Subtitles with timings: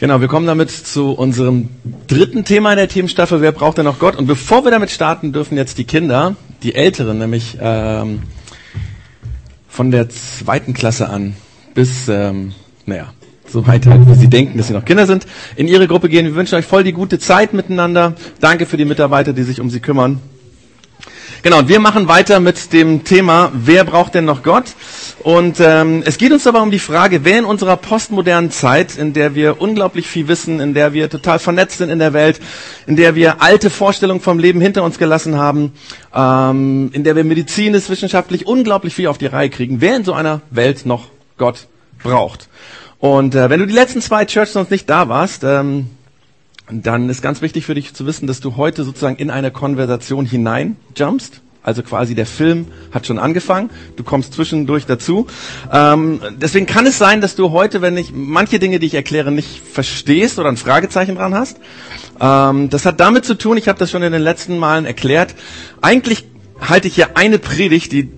[0.00, 1.68] Genau, wir kommen damit zu unserem
[2.06, 4.16] dritten Thema in der Themenstaffel, wer braucht denn noch Gott?
[4.16, 8.22] Und bevor wir damit starten, dürfen jetzt die Kinder, die Älteren, nämlich ähm,
[9.68, 11.36] von der zweiten Klasse an
[11.74, 12.54] bis, ähm,
[12.86, 13.12] naja,
[13.46, 16.24] so weit wie sie denken, dass sie noch Kinder sind, in ihre Gruppe gehen.
[16.24, 18.14] Wir wünschen euch voll die gute Zeit miteinander.
[18.40, 20.18] Danke für die Mitarbeiter, die sich um sie kümmern.
[21.42, 24.64] Genau, und wir machen weiter mit dem Thema, wer braucht denn noch Gott?
[25.20, 29.14] Und ähm, es geht uns aber um die Frage, wer in unserer postmodernen Zeit, in
[29.14, 32.40] der wir unglaublich viel wissen, in der wir total vernetzt sind in der Welt,
[32.86, 35.72] in der wir alte Vorstellungen vom Leben hinter uns gelassen haben,
[36.14, 40.12] ähm, in der wir medizinisch, wissenschaftlich unglaublich viel auf die Reihe kriegen, wer in so
[40.12, 41.06] einer Welt noch
[41.38, 41.68] Gott
[42.02, 42.50] braucht.
[42.98, 45.88] Und äh, wenn du die letzten zwei Church sonst nicht da warst, ähm,
[46.72, 50.26] dann ist ganz wichtig für dich zu wissen, dass du heute sozusagen in eine Konversation
[50.26, 51.40] hinein jumpst.
[51.62, 55.26] Also quasi der Film hat schon angefangen, du kommst zwischendurch dazu.
[55.70, 59.30] Ähm, deswegen kann es sein, dass du heute, wenn ich manche Dinge, die ich erkläre,
[59.30, 61.58] nicht verstehst oder ein Fragezeichen dran hast.
[62.18, 65.34] Ähm, das hat damit zu tun, ich habe das schon in den letzten Malen erklärt,
[65.82, 66.24] eigentlich
[66.60, 68.08] halte ich hier eine Predigt, die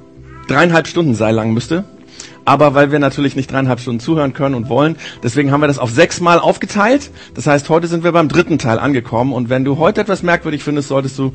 [0.46, 1.84] dreieinhalb Stunden sein lang müsste
[2.44, 5.78] aber weil wir natürlich nicht dreieinhalb Stunden zuhören können und wollen, deswegen haben wir das
[5.78, 7.10] auf sechs Mal aufgeteilt.
[7.34, 10.62] Das heißt, heute sind wir beim dritten Teil angekommen und wenn du heute etwas merkwürdig
[10.62, 11.32] findest, solltest du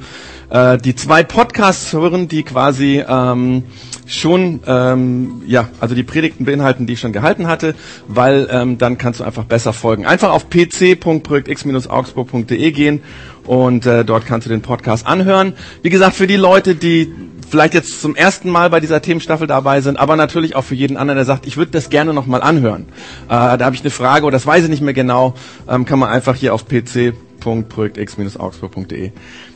[0.50, 3.64] äh, die zwei Podcasts hören, die quasi ähm,
[4.06, 7.76] schon, ähm, ja, also die Predigten beinhalten, die ich schon gehalten hatte,
[8.08, 10.06] weil ähm, dann kannst du einfach besser folgen.
[10.06, 13.02] Einfach auf pc.projektx-augsburg.de gehen
[13.48, 15.54] und äh, dort kannst du den Podcast anhören.
[15.82, 17.12] Wie gesagt, für die Leute, die
[17.50, 20.96] vielleicht jetzt zum ersten Mal bei dieser Themenstaffel dabei sind, aber natürlich auch für jeden
[20.98, 22.86] anderen, der sagt, ich würde das gerne nochmal anhören.
[23.26, 25.34] Äh, da habe ich eine Frage oder das weiß ich nicht mehr genau,
[25.68, 29.12] ähm, kann man einfach hier auf pc.projektx-augsburg.de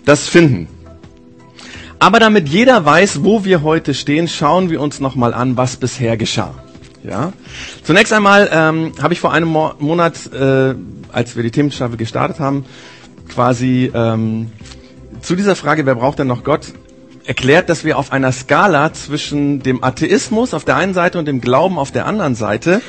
[0.06, 0.68] das finden.
[2.00, 6.18] Aber damit jeder weiß, wo wir heute stehen, schauen wir uns nochmal an, was bisher
[6.18, 6.56] geschah.
[7.04, 7.34] Ja.
[7.84, 10.76] Zunächst einmal ähm, habe ich vor einem Mo Monat, äh,
[11.12, 12.66] als wir die Themenstaffel gestartet haben,
[13.34, 14.52] quasi ähm,
[15.22, 16.74] zu dieser Frage, wer braucht denn noch Gott,
[17.26, 21.42] erklärt, dass wir auf einer Skala zwischen dem Atheismus auf der einen Seite und dem
[21.42, 22.82] Glauben auf der anderen Seite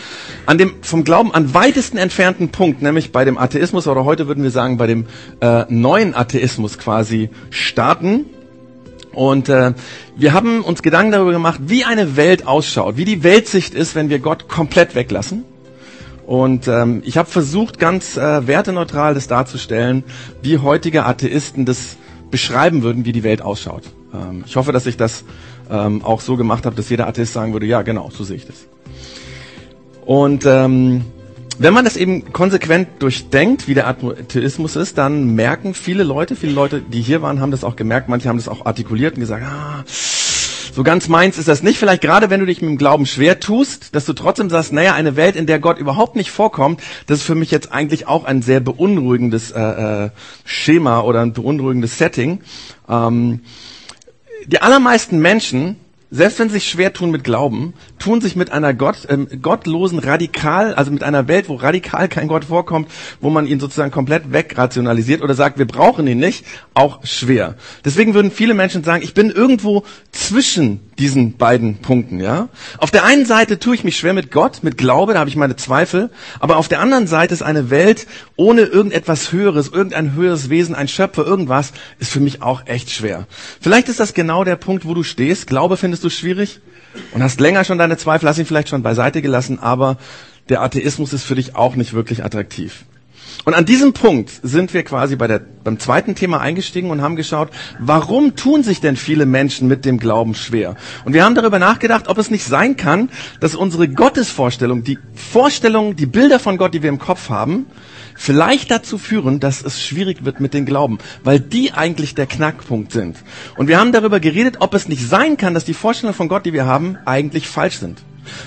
[0.47, 4.42] an dem vom Glauben an weitesten entfernten Punkt, nämlich bei dem Atheismus oder heute würden
[4.42, 5.06] wir sagen bei dem
[5.41, 8.26] äh, neuen Atheismus quasi starten.
[9.12, 9.74] Und äh,
[10.16, 14.09] wir haben uns Gedanken darüber gemacht, wie eine Welt ausschaut, wie die Weltsicht ist, wenn
[14.09, 15.44] wir Gott komplett weglassen.
[16.32, 20.03] Und ähm, ich habe versucht, ganz äh, werteneutral das darzustellen,
[20.41, 21.98] wie heutige Atheisten das
[22.31, 23.82] beschreiben würden, wie die Welt ausschaut.
[24.15, 25.25] Ähm, ich hoffe, dass ich das
[25.71, 28.47] ähm, auch so gemacht habe, dass jeder Atheist sagen würde, ja, genau, so sehe ich
[28.47, 28.66] das.
[30.06, 31.04] Und ähm,
[31.59, 36.54] wenn man das eben konsequent durchdenkt, wie der Atheismus ist, dann merken viele Leute, viele
[36.54, 39.44] Leute, die hier waren, haben das auch gemerkt, manche haben das auch artikuliert und gesagt,
[39.44, 39.84] ah,
[40.72, 41.78] so ganz meins ist das nicht.
[41.78, 44.94] Vielleicht gerade, wenn du dich mit dem Glauben schwer tust, dass du trotzdem sagst, naja,
[44.94, 48.25] eine Welt, in der Gott überhaupt nicht vorkommt, das ist für mich jetzt eigentlich auch
[48.25, 50.10] ein sehr beunruhigendes äh, äh,
[50.44, 52.41] Schema oder ein beunruhigendes Setting.
[52.88, 53.41] Ähm,
[54.47, 55.77] die allermeisten Menschen,
[56.12, 59.98] selbst wenn sie sich schwer tun mit Glauben, tun sich mit einer Gott, ähm, gottlosen
[59.98, 62.88] radikal, also mit einer Welt, wo radikal kein Gott vorkommt,
[63.22, 67.56] wo man ihn sozusagen komplett wegrationalisiert oder sagt, wir brauchen ihn nicht, auch schwer.
[67.84, 72.50] Deswegen würden viele Menschen sagen, ich bin irgendwo zwischen diesen beiden Punkten, ja.
[72.76, 75.36] Auf der einen Seite tue ich mich schwer mit Gott, mit Glaube, da habe ich
[75.36, 78.06] meine Zweifel, aber auf der anderen Seite ist eine Welt
[78.36, 83.26] ohne irgendetwas Höheres, irgendein höheres Wesen, ein Schöpfer, irgendwas, ist für mich auch echt schwer.
[83.60, 85.46] Vielleicht ist das genau der Punkt, wo du stehst.
[85.46, 86.60] Glaube findest du schwierig
[87.12, 89.96] und hast länger schon deine Zweifel, hast ihn vielleicht schon beiseite gelassen, aber
[90.48, 92.84] der Atheismus ist für dich auch nicht wirklich attraktiv.
[93.44, 97.16] Und an diesem Punkt sind wir quasi bei der, beim zweiten Thema eingestiegen und haben
[97.16, 100.76] geschaut, warum tun sich denn viele Menschen mit dem Glauben schwer?
[101.04, 103.10] Und wir haben darüber nachgedacht, ob es nicht sein kann,
[103.41, 107.66] dass unsere Gottesvorstellung, die Vorstellung, die Bilder von Gott, die wir im Kopf haben,
[108.14, 112.92] vielleicht dazu führen, dass es schwierig wird mit dem Glauben, weil die eigentlich der Knackpunkt
[112.92, 113.16] sind.
[113.56, 116.47] Und wir haben darüber geredet, ob es nicht sein kann, dass die Vorstellungen von Gott,
[116.47, 118.03] die wir haben, eigentlich falsch sind.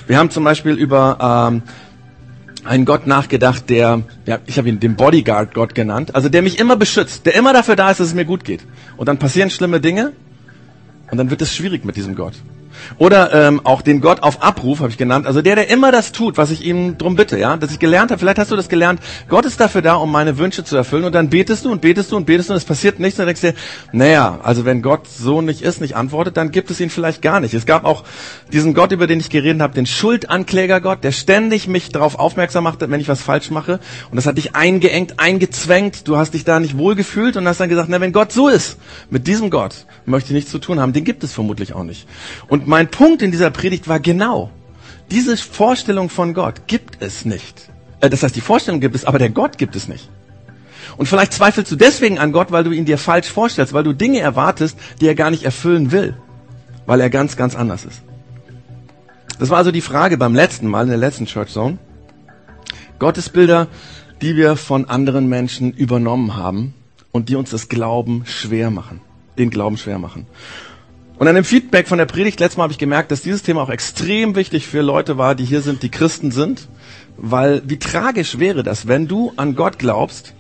[0.08, 1.64] Wir haben zum Beispiel über ähm,
[2.66, 6.76] einen Gott nachgedacht, der, ja, ich habe ihn den Bodyguard-Gott genannt, also der mich immer
[6.76, 8.66] beschützt, der immer dafür da ist, dass es mir gut geht.
[8.98, 10.14] Und dann passieren schlimme Dinge
[11.12, 12.34] und dann wird es schwierig mit diesem Gott.
[12.98, 15.28] Oder ähm, auch den Gott auf Abruf habe ich genannt.
[15.28, 18.12] Also der, der immer das tut, was ich ihm drum bitte, ja, dass ich gelernt
[18.12, 18.20] habe.
[18.20, 19.00] Vielleicht hast du das gelernt.
[19.28, 21.04] Gott ist dafür da, um meine Wünsche zu erfüllen.
[21.04, 23.20] Und dann betest du und betest du und betest du und es passiert nichts.
[23.20, 23.58] Und dann denkst du dir,
[23.92, 27.40] naja, also wenn Gott so nicht ist, nicht antwortet, dann gibt es ihn vielleicht gar
[27.40, 27.54] nicht.
[27.54, 28.04] Es gab auch
[28.52, 32.82] diesen Gott, über den ich geredet habe, den Schuldanklägergott, der ständig mich darauf aufmerksam macht,
[32.82, 33.80] wenn ich was falsch mache.
[34.10, 36.08] Und das hat dich eingeengt, eingezwängt.
[36.08, 38.78] Du hast dich da nicht wohlgefühlt und hast dann gesagt, na, wenn Gott so ist,
[39.10, 40.94] mit diesem Gott möchte ich nichts zu tun haben.
[40.94, 42.08] Den gibt es vermutlich auch nicht.
[42.48, 44.52] Und mein Punkt in dieser Predigt war genau,
[45.10, 47.70] diese Vorstellung von Gott gibt es nicht.
[48.02, 50.10] Äh, das heißt, die Vorstellung gibt es, aber der Gott gibt es nicht.
[50.98, 53.94] Und vielleicht zweifelst du deswegen an Gott, weil du ihn dir falsch vorstellst, weil du
[53.94, 56.18] Dinge erwartest, die er gar nicht erfüllen will,
[56.86, 58.02] weil er ganz, ganz anders ist.
[59.40, 61.78] Das war also die Frage beim letzten Mal in der letzten Church Zone.
[63.00, 63.70] Gottesbilder,
[64.22, 66.74] die wir von anderen Menschen übernommen haben
[67.14, 69.00] und die uns das Glauben schwer machen,
[69.38, 70.28] den Glauben schwer machen.
[71.18, 73.62] Und an dem Feedback von der Predigt letztes Mal habe ich gemerkt, dass dieses Thema
[73.62, 76.68] auch extrem wichtig für Leute war, die hier sind, die Christen sind,
[77.16, 80.34] weil wie tragisch wäre das, wenn du an Gott glaubst,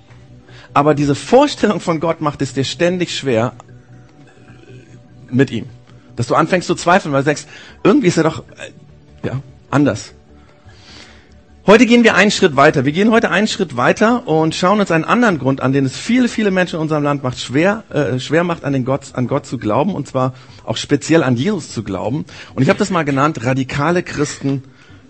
[0.73, 3.53] aber diese Vorstellung von Gott macht es dir ständig schwer
[5.29, 5.67] mit ihm.
[6.17, 7.45] Dass du anfängst zu zweifeln, weil du denkst,
[7.83, 10.13] irgendwie ist er doch äh, ja, anders.
[11.67, 12.85] Heute gehen wir einen Schritt weiter.
[12.85, 15.97] Wir gehen heute einen Schritt weiter und schauen uns einen anderen Grund an, den es
[15.97, 19.25] viele, viele Menschen in unserem Land macht, schwer, äh, schwer macht, an, den Gott, an
[19.25, 22.25] Gott zu glauben und zwar auch speziell an Jesus zu glauben.
[22.53, 24.61] Und ich habe das mal genannt, radikale Christen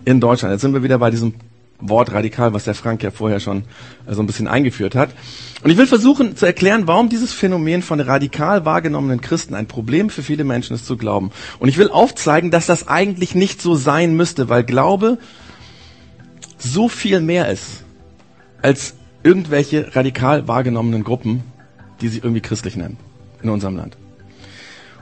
[0.06, 0.52] in Deutschland.
[0.52, 1.34] Jetzt sind wir wieder bei diesem
[1.78, 3.64] Wort radikal, was der Frank ja vorher schon
[4.06, 5.10] äh, so ein bisschen eingeführt hat.
[5.62, 10.08] Und ich will versuchen zu erklären, warum dieses Phänomen von radikal wahrgenommenen Christen ein Problem
[10.08, 11.32] für viele Menschen ist zu glauben.
[11.58, 15.18] Und ich will aufzeigen, dass das eigentlich nicht so sein müsste, weil Glaube
[16.58, 17.84] so viel mehr ist
[18.62, 21.42] als irgendwelche radikal wahrgenommenen Gruppen,
[22.00, 22.96] die sich irgendwie christlich nennen
[23.42, 23.96] in unserem Land.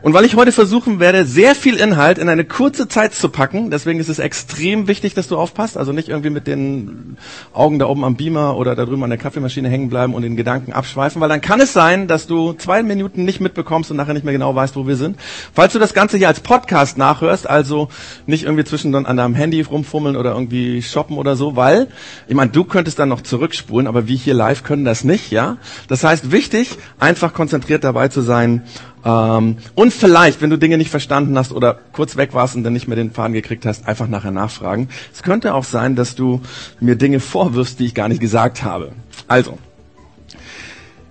[0.04, 3.70] Und weil ich heute versuchen werde, sehr viel Inhalt in eine kurze Zeit zu packen,
[3.70, 7.16] deswegen ist es extrem wichtig, dass du aufpasst, also nicht irgendwie mit den
[7.54, 10.36] Augen da oben am Beamer oder da drüben an der Kaffeemaschine hängen bleiben und den
[10.36, 14.12] Gedanken abschweifen, weil dann kann es sein, dass du zwei Minuten nicht mitbekommst und nachher
[14.12, 15.18] nicht mehr genau weißt, wo wir sind.
[15.54, 17.88] Falls du das Ganze hier als Podcast nachhörst, also
[18.26, 21.88] nicht irgendwie zwischendurch an deinem Handy rumfummeln oder irgendwie shoppen oder so, weil,
[22.28, 25.56] ich meine, du könntest dann noch zurückspulen, aber wir hier live können das nicht, ja.
[25.88, 28.64] Das heißt, wichtig, einfach konzentriert dabei zu sein
[29.04, 32.72] ähm, und vielleicht, wenn du Dinge nicht verstanden hast oder kurz weg warst und dann
[32.72, 34.88] nicht mehr den Faden gekriegt hast, einfach nachher nachfragen.
[35.12, 36.40] Es könnte auch sein, dass du
[36.80, 38.92] mir Dinge vorwirfst, die ich gar nicht gesagt habe.
[39.28, 39.58] Also,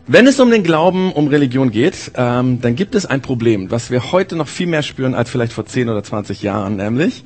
[0.07, 3.90] wenn es um den Glauben, um Religion geht, ähm, dann gibt es ein Problem, was
[3.90, 7.24] wir heute noch viel mehr spüren als vielleicht vor 10 oder 20 Jahren, nämlich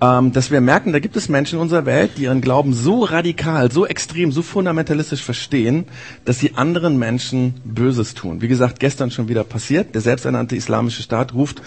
[0.00, 3.04] ähm, dass wir merken, da gibt es Menschen in unserer Welt, die ihren Glauben so
[3.04, 5.86] radikal, so extrem, so fundamentalistisch verstehen,
[6.24, 8.42] dass sie anderen Menschen Böses tun.
[8.42, 9.94] Wie gesagt, gestern schon wieder passiert.
[9.94, 11.62] Der selbsternannte Islamische Staat ruft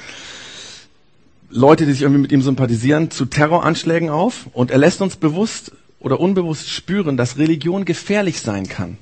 [1.49, 5.71] Leute, die sich irgendwie mit ihm sympathisieren, zu Terroranschlägen auf und er lässt uns bewusst
[5.99, 8.97] oder unbewusst spüren, dass Religion gefährlich sein kann.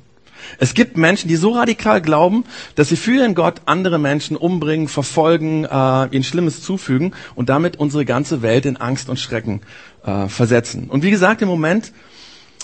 [0.57, 2.43] Es gibt Menschen, die so radikal glauben,
[2.75, 7.77] dass sie für ihren Gott andere Menschen umbringen, verfolgen, äh, ihnen Schlimmes zufügen und damit
[7.77, 9.61] unsere ganze Welt in Angst und Schrecken
[10.05, 10.89] äh, versetzen.
[10.89, 11.91] Und wie gesagt, im Moment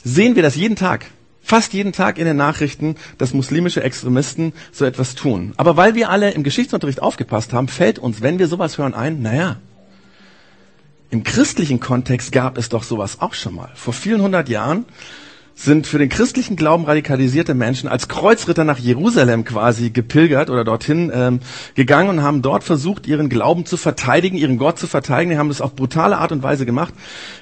[0.04, 1.06] sehen wir das jeden Tag.
[1.46, 5.54] Fast jeden Tag in den Nachrichten, dass muslimische Extremisten so etwas tun.
[5.58, 9.22] Aber weil wir alle im Geschichtsunterricht aufgepasst haben, fällt uns, wenn wir sowas hören, ein,
[9.22, 9.58] naja,
[11.10, 13.70] im christlichen Kontext gab es doch sowas auch schon mal.
[13.76, 14.86] Vor vielen hundert Jahren
[15.56, 21.12] sind für den christlichen Glauben radikalisierte Menschen als Kreuzritter nach Jerusalem quasi gepilgert oder dorthin
[21.14, 21.40] ähm,
[21.76, 25.32] gegangen und haben dort versucht, ihren Glauben zu verteidigen, ihren Gott zu verteidigen.
[25.32, 26.94] Die haben das auf brutale Art und Weise gemacht.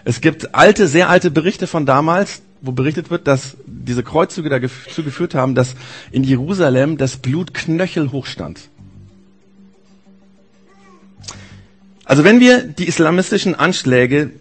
[0.04, 5.04] Es gibt alte, sehr alte Berichte von damals, wo berichtet wird, dass diese Kreuzzüge dazu
[5.04, 5.76] geführt haben, dass
[6.12, 8.70] in Jerusalem das Blut knöchelhoch stand.
[12.04, 14.32] Also wenn wir die islamistischen Anschläge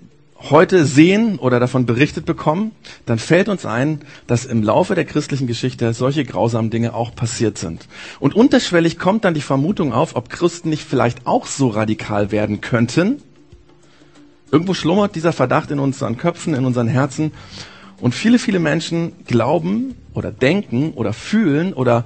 [0.49, 2.73] heute sehen oder davon berichtet bekommen,
[3.05, 7.59] dann fällt uns ein, dass im Laufe der christlichen Geschichte solche grausamen Dinge auch passiert
[7.59, 7.89] sind.
[8.21, 12.61] Und unterschwellig kommt dann die Vermutung auf, ob Christen nicht vielleicht auch so radikal werden
[12.61, 13.23] könnten.
[14.51, 17.33] Irgendwo schlummert dieser Verdacht in unseren Köpfen, in unseren Herzen.
[18.01, 22.05] Und viele, viele Menschen glauben oder denken oder fühlen oder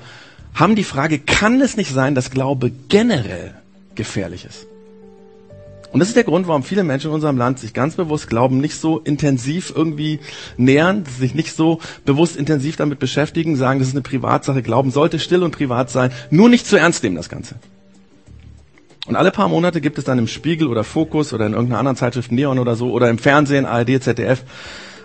[0.55, 3.55] haben die Frage, kann es nicht sein, dass Glaube generell
[3.95, 4.67] gefährlich ist?
[5.95, 8.59] Und das ist der Grund, warum viele Menschen in unserem Land sich ganz bewusst glauben,
[8.59, 10.19] nicht so intensiv irgendwie
[10.57, 15.21] nähern, sich nicht so bewusst intensiv damit beschäftigen, sagen, das ist eine Privatsache, Glauben sollte
[15.21, 17.55] still und privat sein, nur nicht zu ernst nehmen das Ganze.
[19.07, 21.97] Und alle paar Monate gibt es dann im Spiegel oder Fokus oder in irgendeiner anderen
[21.97, 24.43] Zeitschrift Neon oder so oder im Fernsehen, ARD, ZDF,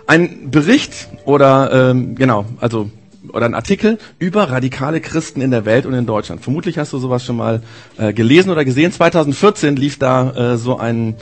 [0.08, 2.90] einen Bericht oder ähm, genau, also
[3.32, 6.42] oder ein Artikel über radikale Christen in der Welt und in Deutschland.
[6.42, 7.62] Vermutlich hast du sowas schon mal
[7.96, 8.92] äh, gelesen oder gesehen.
[8.92, 11.16] 2014 lief da äh, so ein,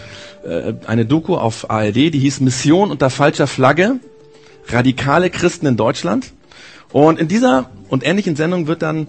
[0.44, 3.96] äh, eine Doku auf ARD, die hieß Mission unter falscher Flagge.
[4.68, 6.32] Radikale Christen in Deutschland.
[6.92, 9.08] Und in dieser und ähnlichen Sendung wird dann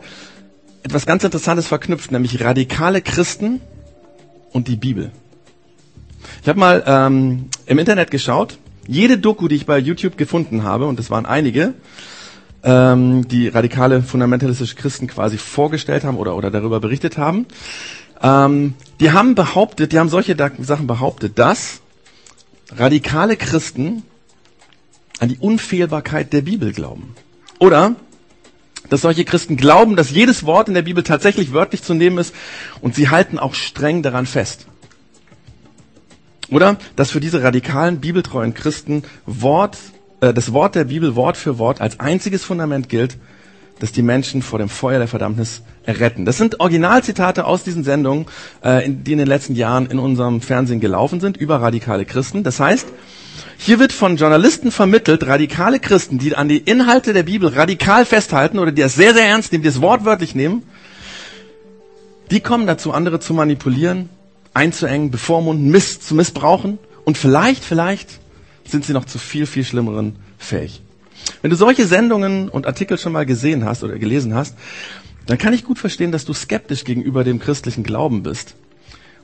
[0.84, 3.62] etwas ganz Interessantes verknüpft, nämlich radikale Christen
[4.52, 5.12] und die Bibel.
[6.42, 8.58] Ich habe mal ähm, im Internet geschaut.
[8.88, 11.74] Jede Doku, die ich bei YouTube gefunden habe, und das waren einige,
[12.64, 17.46] ähm, die radikale fundamentalistische Christen quasi vorgestellt haben oder, oder darüber berichtet haben.
[18.22, 21.82] Ähm, die haben behauptet, die haben solche Sachen behauptet, dass
[22.72, 24.04] radikale Christen
[25.20, 27.16] an die Unfehlbarkeit der Bibel glauben.
[27.60, 27.96] Oder
[28.90, 32.34] dass solche Christen glauben, dass jedes Wort in der Bibel tatsächlich wörtlich zu nehmen ist
[32.82, 34.68] und sie halten auch streng daran fest.
[36.50, 39.78] Oder dass für diese radikalen bibeltreuen Christen Wort,
[40.22, 43.18] äh, das Wort der Bibel Wort für Wort als einziges Fundament gilt,
[43.80, 46.26] das die Menschen vor dem Feuer der Verdammnis erretten.
[46.26, 48.26] Das sind Originalzitate aus diesen Sendungen,
[48.62, 52.44] äh, die in den letzten Jahren in unserem Fernsehen gelaufen sind über radikale Christen.
[52.44, 52.88] Das heißt,
[53.58, 58.60] hier wird von Journalisten vermittelt, radikale Christen, die an die Inhalte der Bibel radikal festhalten
[58.60, 60.64] oder die das sehr, sehr ernst nehmen, die das wortwörtlich nehmen,
[62.32, 64.10] die kommen dazu, andere zu manipulieren,
[64.54, 68.20] einzuengen, bevormunden, miss zu missbrauchen und vielleicht, vielleicht
[68.72, 70.82] sind sie noch zu viel, viel Schlimmeren fähig.
[71.42, 74.56] Wenn du solche Sendungen und Artikel schon mal gesehen hast oder gelesen hast,
[75.26, 78.56] dann kann ich gut verstehen, dass du skeptisch gegenüber dem christlichen Glauben bist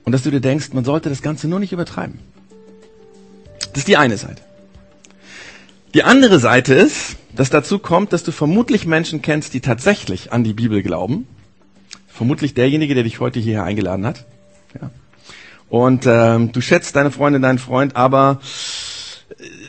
[0.04, 2.20] und dass du dir denkst, man sollte das Ganze nur nicht übertreiben.
[3.60, 4.42] Das ist die eine Seite.
[5.94, 10.44] Die andere Seite ist, dass dazu kommt, dass du vermutlich Menschen kennst, die tatsächlich an
[10.44, 11.28] die Bibel glauben.
[12.08, 14.26] Vermutlich derjenige, der dich heute hierher eingeladen hat.
[14.80, 14.92] Ja.
[15.70, 18.40] Und ähm, du schätzt deine Freundin, deinen Freund, aber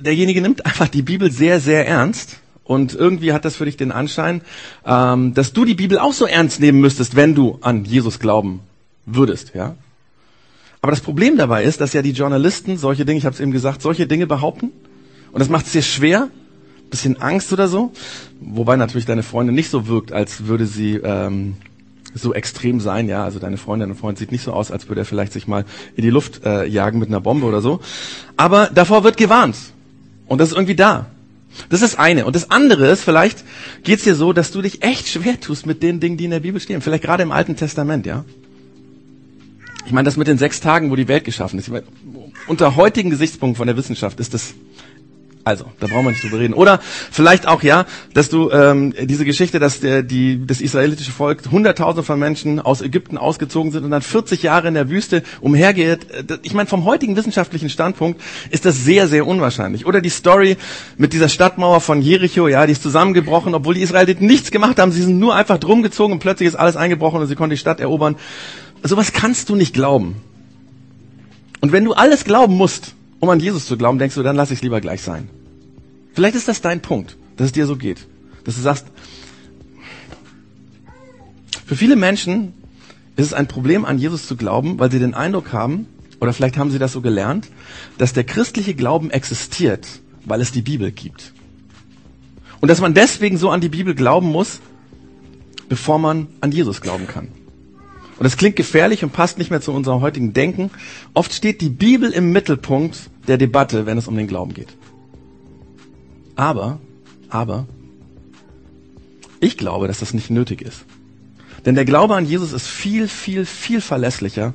[0.00, 2.38] derjenige nimmt einfach die Bibel sehr, sehr ernst.
[2.64, 4.40] Und irgendwie hat das für dich den Anschein,
[4.84, 8.60] ähm, dass du die Bibel auch so ernst nehmen müsstest, wenn du an Jesus glauben
[9.04, 9.52] würdest.
[9.54, 9.76] Ja?
[10.80, 13.52] Aber das Problem dabei ist, dass ja die Journalisten solche Dinge, ich habe es eben
[13.52, 14.72] gesagt, solche Dinge behaupten.
[15.30, 16.28] Und das macht es dir schwer,
[16.90, 17.92] bisschen Angst oder so.
[18.40, 21.56] Wobei natürlich deine Freundin nicht so wirkt, als würde sie ähm,
[22.16, 23.08] so extrem sein.
[23.08, 25.46] Ja, also deine Freundin und Freund sieht nicht so aus, als würde er vielleicht sich
[25.46, 27.80] mal in die Luft äh, jagen mit einer Bombe oder so.
[28.36, 29.56] Aber davor wird gewarnt.
[30.26, 31.06] Und das ist irgendwie da.
[31.68, 32.26] Das ist das eine.
[32.26, 33.44] Und das andere ist, vielleicht
[33.82, 36.30] geht es dir so, dass du dich echt schwer tust mit den Dingen, die in
[36.30, 36.80] der Bibel stehen.
[36.80, 38.24] Vielleicht gerade im Alten Testament, ja.
[39.86, 41.68] Ich meine, das mit den sechs Tagen, wo die Welt geschaffen ist.
[41.68, 41.86] Meine,
[42.48, 44.54] unter heutigen Gesichtspunkten von der Wissenschaft ist das
[45.46, 46.54] also, da brauchen wir nicht drüber reden.
[46.54, 46.80] Oder
[47.12, 52.02] vielleicht auch, ja, dass du ähm, diese Geschichte, dass der, die, das israelitische Volk Hunderttausende
[52.02, 56.10] von Menschen aus Ägypten ausgezogen sind und dann 40 Jahre in der Wüste umhergeht.
[56.10, 59.86] Äh, ich meine, vom heutigen wissenschaftlichen Standpunkt ist das sehr, sehr unwahrscheinlich.
[59.86, 60.56] Oder die Story
[60.96, 64.90] mit dieser Stadtmauer von Jericho, ja, die ist zusammengebrochen, obwohl die Israeliten nichts gemacht haben.
[64.90, 67.56] Sie sind nur einfach drum gezogen und plötzlich ist alles eingebrochen und sie konnten die
[67.56, 68.16] Stadt erobern.
[68.82, 70.16] Sowas kannst du nicht glauben.
[71.60, 74.50] Und wenn du alles glauben musst, um an Jesus zu glauben, denkst du, dann lass
[74.50, 75.28] ich es lieber gleich sein.
[76.16, 78.06] Vielleicht ist das dein Punkt, dass es dir so geht.
[78.44, 78.86] Dass du sagst,
[81.66, 82.54] für viele Menschen
[83.16, 85.86] ist es ein Problem, an Jesus zu glauben, weil sie den Eindruck haben,
[86.18, 87.48] oder vielleicht haben sie das so gelernt,
[87.98, 89.86] dass der christliche Glauben existiert,
[90.24, 91.34] weil es die Bibel gibt.
[92.62, 94.60] Und dass man deswegen so an die Bibel glauben muss,
[95.68, 97.28] bevor man an Jesus glauben kann.
[98.18, 100.70] Und das klingt gefährlich und passt nicht mehr zu unserem heutigen Denken.
[101.12, 104.68] Oft steht die Bibel im Mittelpunkt der Debatte, wenn es um den Glauben geht.
[106.36, 106.78] Aber,
[107.28, 107.66] aber,
[109.40, 110.84] ich glaube, dass das nicht nötig ist.
[111.64, 114.54] Denn der Glaube an Jesus ist viel, viel, viel verlässlicher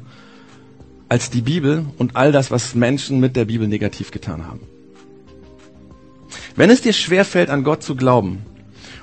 [1.09, 4.61] als die Bibel und all das, was Menschen mit der Bibel negativ getan haben.
[6.55, 8.45] Wenn es dir schwerfällt, an Gott zu glauben,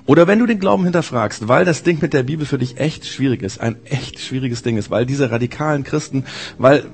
[0.07, 3.05] oder wenn du den Glauben hinterfragst, weil das Ding mit der Bibel für dich echt
[3.05, 6.25] schwierig ist, ein echt schwieriges Ding ist, weil diese radikalen Christen,
[6.57, 6.87] weil,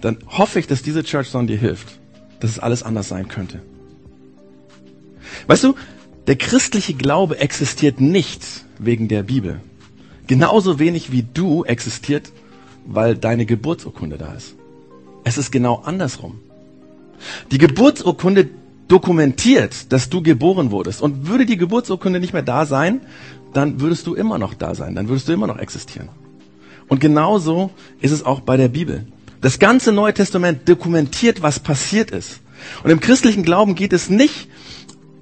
[0.00, 2.00] dann hoffe ich, dass diese Church Zone dir hilft,
[2.40, 3.62] dass es alles anders sein könnte.
[5.46, 5.74] Weißt du,
[6.26, 8.42] der christliche Glaube existiert nicht
[8.78, 9.60] wegen der Bibel.
[10.26, 12.32] Genauso wenig wie du existiert,
[12.84, 14.54] weil deine Geburtsurkunde da ist.
[15.24, 16.40] Es ist genau andersrum.
[17.50, 18.48] Die Geburtsurkunde
[18.88, 21.02] dokumentiert, dass du geboren wurdest.
[21.02, 23.00] Und würde die Geburtsurkunde nicht mehr da sein,
[23.52, 26.08] dann würdest du immer noch da sein, dann würdest du immer noch existieren.
[26.88, 29.06] Und genauso ist es auch bei der Bibel.
[29.46, 32.40] Das ganze Neue Testament dokumentiert, was passiert ist.
[32.82, 34.48] Und im christlichen Glauben geht es nicht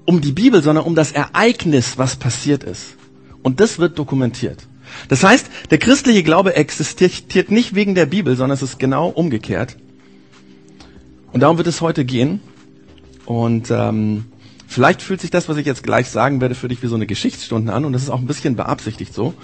[0.07, 2.97] um die Bibel, sondern um das Ereignis, was passiert ist.
[3.43, 4.67] Und das wird dokumentiert.
[5.11, 9.77] Das heißt, der christliche Glaube existiert nicht wegen der Bibel, sondern es ist genau umgekehrt.
[11.33, 12.41] Und darum wird es heute gehen.
[13.27, 14.25] Und ähm,
[14.67, 17.07] vielleicht fühlt sich das, was ich jetzt gleich sagen werde, für dich wie so eine
[17.07, 17.85] Geschichtsstunde an.
[17.85, 19.35] Und das ist auch ein bisschen beabsichtigt so.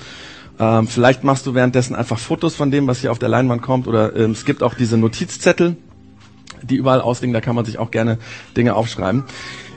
[0.60, 3.88] Ähm, vielleicht machst du währenddessen einfach Fotos von dem, was hier auf der Leinwand kommt.
[3.88, 5.76] Oder ähm, es gibt auch diese Notizzettel,
[6.62, 7.32] die überall ausliegen.
[7.32, 8.18] Da kann man sich auch gerne
[8.56, 9.24] Dinge aufschreiben.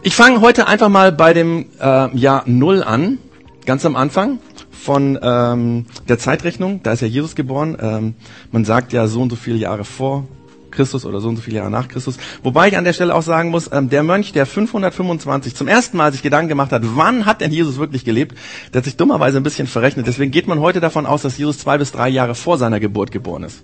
[0.03, 3.17] Ich fange heute einfach mal bei dem äh, Jahr Null an,
[3.65, 4.39] ganz am Anfang
[4.71, 6.83] von ähm, der Zeitrechnung.
[6.83, 7.77] Da ist ja Jesus geboren.
[7.79, 8.15] Ähm,
[8.51, 10.25] man sagt ja so und so viele Jahre vor
[10.73, 12.17] Christus oder so und so viele Jahre nach Christus.
[12.43, 15.97] Wobei ich an der Stelle auch sagen muss, ähm, der Mönch, der 525 zum ersten
[15.97, 18.37] Mal sich Gedanken gemacht hat, wann hat denn Jesus wirklich gelebt,
[18.73, 20.07] der hat sich dummerweise ein bisschen verrechnet.
[20.07, 23.11] Deswegen geht man heute davon aus, dass Jesus zwei bis drei Jahre vor seiner Geburt
[23.11, 23.63] geboren ist.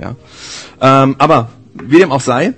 [0.00, 0.16] Ja,
[0.80, 2.54] ähm, aber wie dem auch sei,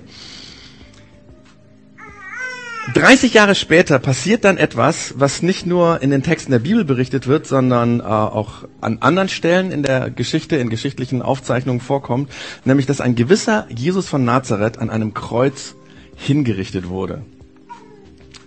[2.91, 7.27] 30 Jahre später passiert dann etwas, was nicht nur in den Texten der Bibel berichtet
[7.27, 12.29] wird, sondern äh, auch an anderen Stellen in der Geschichte, in geschichtlichen Aufzeichnungen vorkommt,
[12.65, 15.75] nämlich dass ein gewisser Jesus von Nazareth an einem Kreuz
[16.17, 17.21] hingerichtet wurde.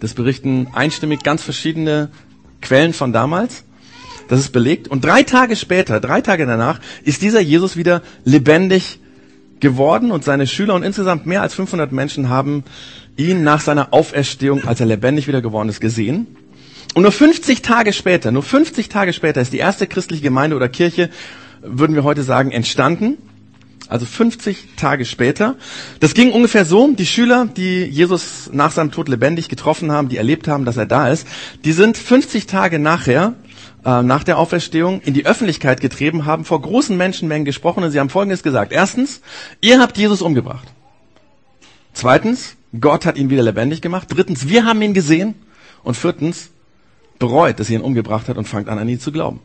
[0.01, 2.11] Das berichten einstimmig ganz verschiedene
[2.61, 3.65] Quellen von damals.
[4.29, 4.89] Das ist belegt.
[4.89, 9.01] Und drei Tage später, drei Tage danach, ist dieser Jesus wieder lebendig
[9.61, 12.65] geworden und seine Schüler und insgesamt mehr als 500 Menschen haben
[13.17, 16.27] ihn nach seiner Auferstehung, als er lebendig wieder geworden ist, gesehen.
[16.95, 20.69] Und nur 50 Tage später, nur 50 Tage später ist die erste christliche Gemeinde oder
[20.69, 21.11] Kirche,
[21.63, 23.19] würden wir heute sagen, entstanden.
[23.89, 25.55] Also 50 Tage später.
[26.01, 30.17] Das ging ungefähr so, die Schüler, die Jesus nach seinem Tod lebendig getroffen haben, die
[30.17, 31.27] erlebt haben, dass er da ist,
[31.65, 33.35] die sind 50 Tage nachher,
[33.87, 38.01] äh, nach der Auferstehung, in die Öffentlichkeit getrieben, haben vor großen Menschenmengen gesprochen und sie
[38.01, 38.73] haben Folgendes gesagt.
[38.73, 39.21] Erstens,
[39.61, 40.67] ihr habt Jesus umgebracht.
[41.93, 44.09] Zweitens, Gott hat ihn wieder lebendig gemacht.
[44.11, 45.37] Drittens, wir haben ihn gesehen.
[45.85, 46.51] Und viertens,
[47.21, 49.39] bereut, dass ihr ihn umgebracht hat und fangt an, an ihn zu glauben.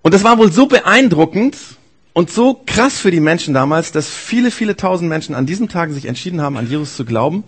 [0.00, 1.58] Und das war wohl so beeindruckend
[2.14, 5.92] und so krass für die Menschen damals, dass viele, viele tausend Menschen an diesem Tag
[5.92, 7.44] sich entschieden haben, an Jesus zu glauben.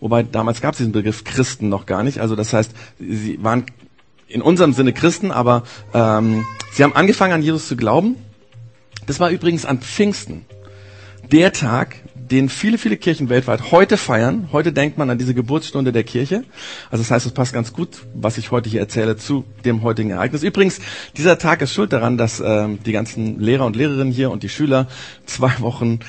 [0.00, 2.20] Wobei damals gab es diesen Begriff Christen noch gar nicht.
[2.20, 3.66] Also das heißt, sie waren
[4.28, 5.62] in unserem Sinne Christen, aber
[5.94, 8.16] ähm, sie haben angefangen, an Jesus zu glauben.
[9.06, 10.44] Das war übrigens an Pfingsten.
[11.30, 14.48] Der Tag, den viele, viele Kirchen weltweit heute feiern.
[14.52, 16.44] Heute denkt man an diese Geburtsstunde der Kirche.
[16.90, 20.10] Also das heißt, es passt ganz gut, was ich heute hier erzähle, zu dem heutigen
[20.10, 20.42] Ereignis.
[20.42, 20.80] Übrigens,
[21.16, 24.48] dieser Tag ist schuld daran, dass ähm, die ganzen Lehrer und Lehrerinnen hier und die
[24.48, 24.88] Schüler
[25.24, 26.00] zwei Wochen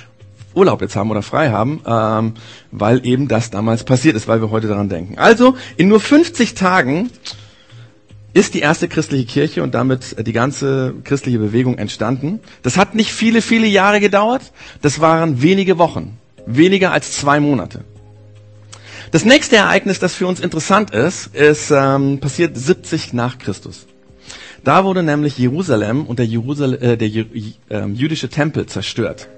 [0.53, 2.33] Urlaub jetzt haben oder frei haben, ähm,
[2.71, 5.17] weil eben das damals passiert ist, weil wir heute daran denken.
[5.19, 7.11] Also, in nur 50 Tagen
[8.37, 12.39] ist die erste christliche Kirche und damit die ganze christliche Bewegung entstanden.
[12.61, 14.51] Das hat nicht viele, viele Jahre gedauert.
[14.83, 16.19] Das waren wenige Wochen.
[16.45, 17.83] Weniger als zwei Monate.
[19.09, 23.87] Das nächste Ereignis, das für uns interessant ist, ist ähm, passiert 70 nach Christus.
[24.63, 29.29] Da wurde nämlich Jerusalem und der, Jerusal äh, der äh, jüdische Tempel zerstört.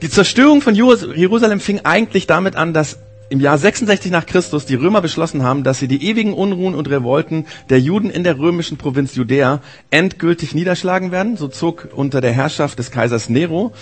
[0.00, 4.74] Die Zerstörung von Jerusalem fing eigentlich damit an, dass im Jahr 66 nach Christus die
[4.74, 8.76] Römer beschlossen haben, dass sie die ewigen Unruhen und Revolten der Juden in der römischen
[8.76, 9.60] Provinz Judäa
[9.90, 11.36] endgültig niederschlagen werden.
[11.36, 13.72] So zog unter der Herrschaft des Kaisers Nero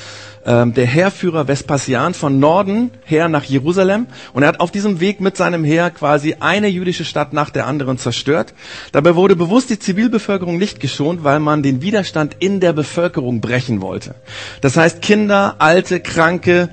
[0.45, 5.21] ähm, der Heerführer Vespasian von Norden her nach Jerusalem und er hat auf diesem Weg
[5.21, 8.55] mit seinem Heer quasi eine jüdische Stadt nach der anderen zerstört.
[8.93, 13.81] Dabei wurde bewusst die Zivilbevölkerung nicht geschont, weil man den Widerstand in der Bevölkerung brechen
[13.81, 14.15] wollte.
[14.61, 16.71] Das heißt, Kinder, Alte, Kranke,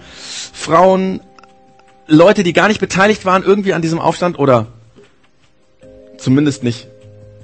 [0.54, 1.22] Frauen,
[2.10, 4.68] Leute, die gar nicht beteiligt waren irgendwie an diesem Aufstand oder
[6.18, 6.88] zumindest nicht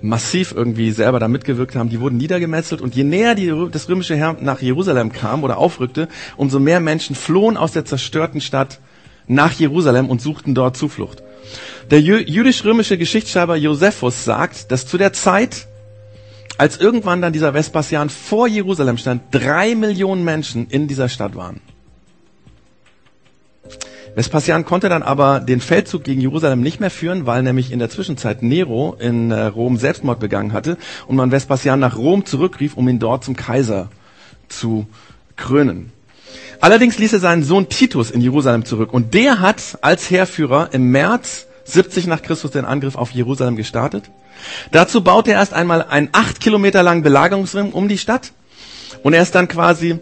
[0.01, 4.15] massiv irgendwie selber da mitgewirkt haben, die wurden niedergemetzelt und je näher die, das römische
[4.15, 8.80] Heer nach Jerusalem kam oder aufrückte, umso mehr Menschen flohen aus der zerstörten Stadt
[9.28, 11.23] nach Jerusalem und suchten dort Zuflucht.
[11.91, 15.67] Der jüdisch-römische Geschichtsschreiber Josephus sagt, dass zu der Zeit,
[16.58, 21.62] als irgendwann dann dieser Vespasian vor Jerusalem stand, drei Millionen Menschen in dieser Stadt waren.
[24.15, 27.89] Vespasian konnte dann aber den Feldzug gegen Jerusalem nicht mehr führen, weil nämlich in der
[27.89, 32.88] Zwischenzeit Nero in äh, Rom Selbstmord begangen hatte und man Vespasian nach Rom zurückrief, um
[32.88, 33.89] ihn dort zum Kaiser
[34.47, 34.88] zu
[35.36, 35.91] krönen.
[36.62, 40.91] Allerdings ließ er seinen Sohn Titus in Jerusalem zurück und der hat als Heerführer im
[40.91, 44.10] März 70 nach Christus den Angriff auf Jerusalem gestartet.
[44.71, 48.32] Dazu baute er erst einmal einen acht Kilometer langen Belagerungsring um die Stadt
[49.04, 49.99] und er ist dann quasi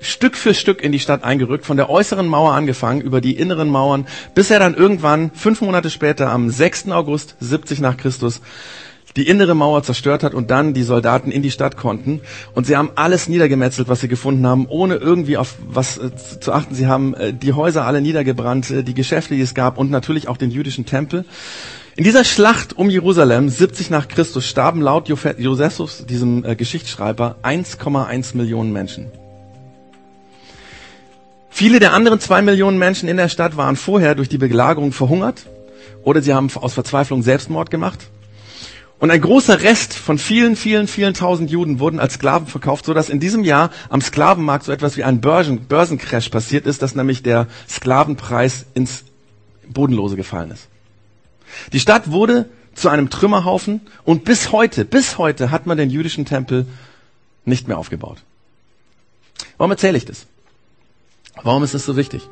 [0.00, 3.68] Stück für Stück in die Stadt eingerückt, von der äußeren Mauer angefangen, über die inneren
[3.68, 6.88] Mauern, bis er dann irgendwann, fünf Monate später, am 6.
[6.90, 8.40] August 70 nach Christus,
[9.16, 12.20] die innere Mauer zerstört hat und dann die Soldaten in die Stadt konnten.
[12.54, 16.52] Und sie haben alles niedergemetzelt, was sie gefunden haben, ohne irgendwie auf was äh, zu
[16.52, 16.74] achten.
[16.74, 20.28] Sie haben äh, die Häuser alle niedergebrannt, äh, die Geschäfte, die es gab und natürlich
[20.28, 21.24] auch den jüdischen Tempel.
[21.96, 28.72] In dieser Schlacht um Jerusalem, 70 nach Christus, starben laut Josephus, diesem Geschichtsschreiber, 1,1 Millionen
[28.72, 29.10] Menschen.
[31.60, 35.44] Viele der anderen zwei Millionen Menschen in der Stadt waren vorher durch die Belagerung verhungert
[36.02, 38.08] oder sie haben aus Verzweiflung Selbstmord gemacht.
[38.98, 42.94] Und ein großer Rest von vielen, vielen, vielen tausend Juden wurden als Sklaven verkauft, so
[42.94, 46.94] dass in diesem Jahr am Sklavenmarkt so etwas wie ein Börsen, Börsencrash passiert ist, dass
[46.94, 49.04] nämlich der Sklavenpreis ins
[49.68, 50.66] Bodenlose gefallen ist.
[51.74, 56.24] Die Stadt wurde zu einem Trümmerhaufen und bis heute, bis heute hat man den jüdischen
[56.24, 56.64] Tempel
[57.44, 58.22] nicht mehr aufgebaut.
[59.58, 60.24] Warum erzähle ich das?
[61.42, 62.28] Warum ist das so wichtig?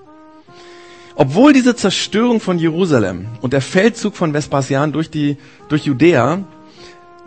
[1.14, 5.36] Obwohl diese Zerstörung von Jerusalem und der Feldzug von Vespasian durch die,
[5.68, 6.44] durch Judäa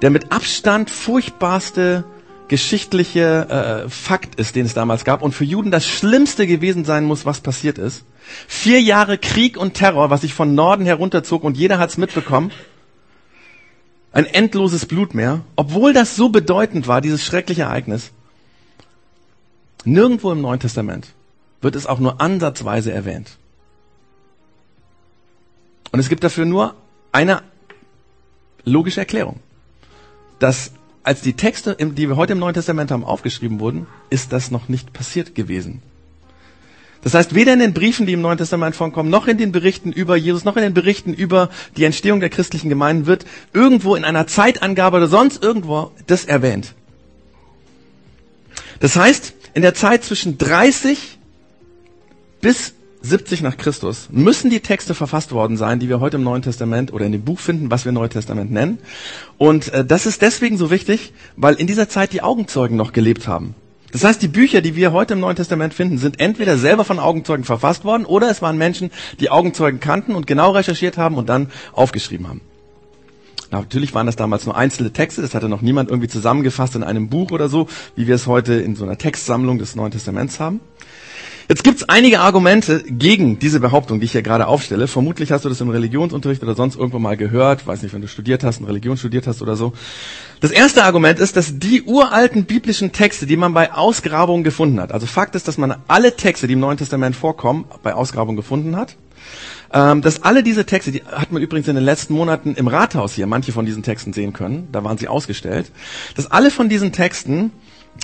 [0.01, 2.03] der mit Abstand furchtbarste
[2.47, 7.05] geschichtliche äh, Fakt ist, den es damals gab und für Juden das Schlimmste gewesen sein
[7.05, 8.03] muss, was passiert ist.
[8.47, 12.51] Vier Jahre Krieg und Terror, was sich von Norden herunterzog und jeder hat's mitbekommen.
[14.11, 15.41] Ein endloses Blutmeer.
[15.55, 18.11] Obwohl das so bedeutend war, dieses schreckliche Ereignis,
[19.85, 21.13] nirgendwo im Neuen Testament
[21.61, 23.37] wird es auch nur ansatzweise erwähnt.
[25.91, 26.75] Und es gibt dafür nur
[27.11, 27.43] eine
[28.63, 29.39] logische Erklärung.
[30.39, 30.71] Dass
[31.03, 34.69] als die Texte, die wir heute im Neuen Testament haben, aufgeschrieben wurden, ist das noch
[34.69, 35.81] nicht passiert gewesen.
[37.03, 39.91] Das heißt, weder in den Briefen, die im Neuen Testament vorkommen, noch in den Berichten
[39.91, 44.05] über Jesus, noch in den Berichten über die Entstehung der christlichen Gemeinden wird irgendwo in
[44.05, 46.75] einer Zeitangabe oder sonst irgendwo das erwähnt.
[48.79, 51.17] Das heißt, in der Zeit zwischen 30
[52.41, 52.73] bis
[53.03, 56.93] 70 nach Christus müssen die Texte verfasst worden sein, die wir heute im Neuen Testament
[56.93, 58.77] oder in dem Buch finden, was wir Neue Testament nennen.
[59.37, 63.27] Und äh, das ist deswegen so wichtig, weil in dieser Zeit die Augenzeugen noch gelebt
[63.27, 63.55] haben.
[63.91, 66.99] Das heißt, die Bücher, die wir heute im Neuen Testament finden, sind entweder selber von
[66.99, 71.27] Augenzeugen verfasst worden oder es waren Menschen, die Augenzeugen kannten und genau recherchiert haben und
[71.27, 72.41] dann aufgeschrieben haben.
[73.49, 77.09] Natürlich waren das damals nur einzelne Texte, das hatte noch niemand irgendwie zusammengefasst in einem
[77.09, 80.61] Buch oder so, wie wir es heute in so einer Textsammlung des Neuen Testaments haben.
[81.51, 84.87] Jetzt gibt es einige Argumente gegen diese Behauptung, die ich hier gerade aufstelle.
[84.87, 87.67] Vermutlich hast du das im Religionsunterricht oder sonst irgendwo mal gehört.
[87.67, 89.73] Weiß nicht, wenn du studiert hast, in Religion studiert hast oder so.
[90.39, 94.93] Das erste Argument ist, dass die uralten biblischen Texte, die man bei Ausgrabungen gefunden hat,
[94.93, 98.77] also Fakt ist, dass man alle Texte, die im Neuen Testament vorkommen, bei Ausgrabungen gefunden
[98.77, 98.95] hat.
[99.73, 103.13] Ähm, dass alle diese Texte, die hat man übrigens in den letzten Monaten im Rathaus
[103.13, 105.69] hier manche von diesen Texten sehen können, da waren sie ausgestellt,
[106.15, 107.51] dass alle von diesen Texten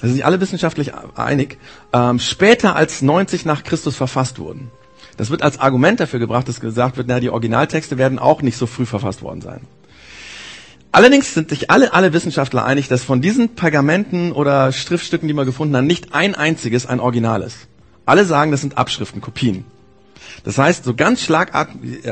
[0.02, 1.58] sind sich alle wissenschaftlich einig,
[1.93, 4.71] ähm, später als 90 nach Christus verfasst wurden.
[5.17, 8.58] Das wird als Argument dafür gebracht, dass gesagt wird, na, die Originaltexte werden auch nicht
[8.58, 9.62] so früh verfasst worden sein.
[10.91, 15.45] Allerdings sind sich alle, alle Wissenschaftler einig, dass von diesen Pergamenten oder Schriftstücken, die man
[15.45, 17.67] gefunden haben, nicht ein einziges ein Original ist.
[18.06, 19.65] Alle sagen, das sind Abschriften, Kopien.
[20.43, 21.69] Das heißt, so ganz schlagart,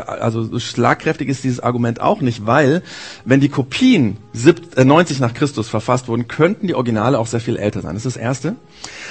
[0.08, 2.82] also so schlagkräftig ist dieses Argument auch nicht, weil
[3.23, 7.58] wenn die Kopien 90 äh, nach Christus verfasst wurden, könnten die Originale auch sehr viel
[7.58, 7.93] älter sein.
[7.93, 8.56] Das ist das Erste.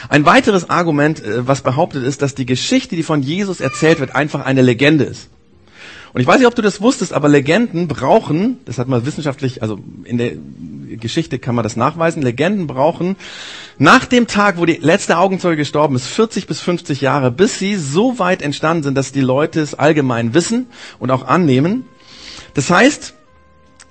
[0.08, 4.14] Ein weiteres Argument, äh, was behauptet ist, dass die Geschichte, die von Jesus erzählt wird,
[4.14, 5.28] einfach eine Legende ist.
[6.14, 9.62] Und ich weiß nicht, ob du das wusstest, aber Legenden brauchen, das hat man wissenschaftlich,
[9.62, 10.32] also in der
[10.96, 13.16] Geschichte kann man das nachweisen, Legenden brauchen
[13.78, 17.74] nach dem Tag, wo die letzte Augenzeuge gestorben ist, 40 bis 50 Jahre, bis sie
[17.74, 20.66] so weit entstanden sind, dass die Leute es allgemein wissen
[21.00, 21.84] und auch annehmen.
[22.54, 23.14] Das heißt,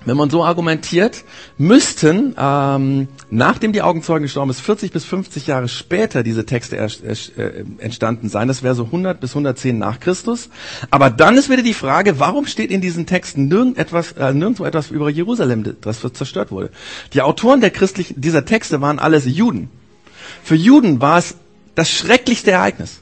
[0.06, 1.24] wenn man so argumentiert,
[1.58, 7.64] müssten, ähm, nachdem die Augenzeugen gestorben ist, 40 bis 50 Jahre später diese Texte äh,
[7.78, 8.48] entstanden sein.
[8.48, 10.48] Das wäre so 100 bis 110 nach Christus.
[10.90, 14.90] Aber dann ist wieder die Frage, warum steht in diesen Texten nirgendetwas, äh, nirgendwo etwas
[14.90, 16.70] über Jerusalem, das zerstört wurde?
[17.12, 19.70] Die Autoren der christlichen, dieser Texte waren alles Juden.
[20.42, 21.36] Für Juden war es
[21.74, 23.00] das schrecklichste Ereignis.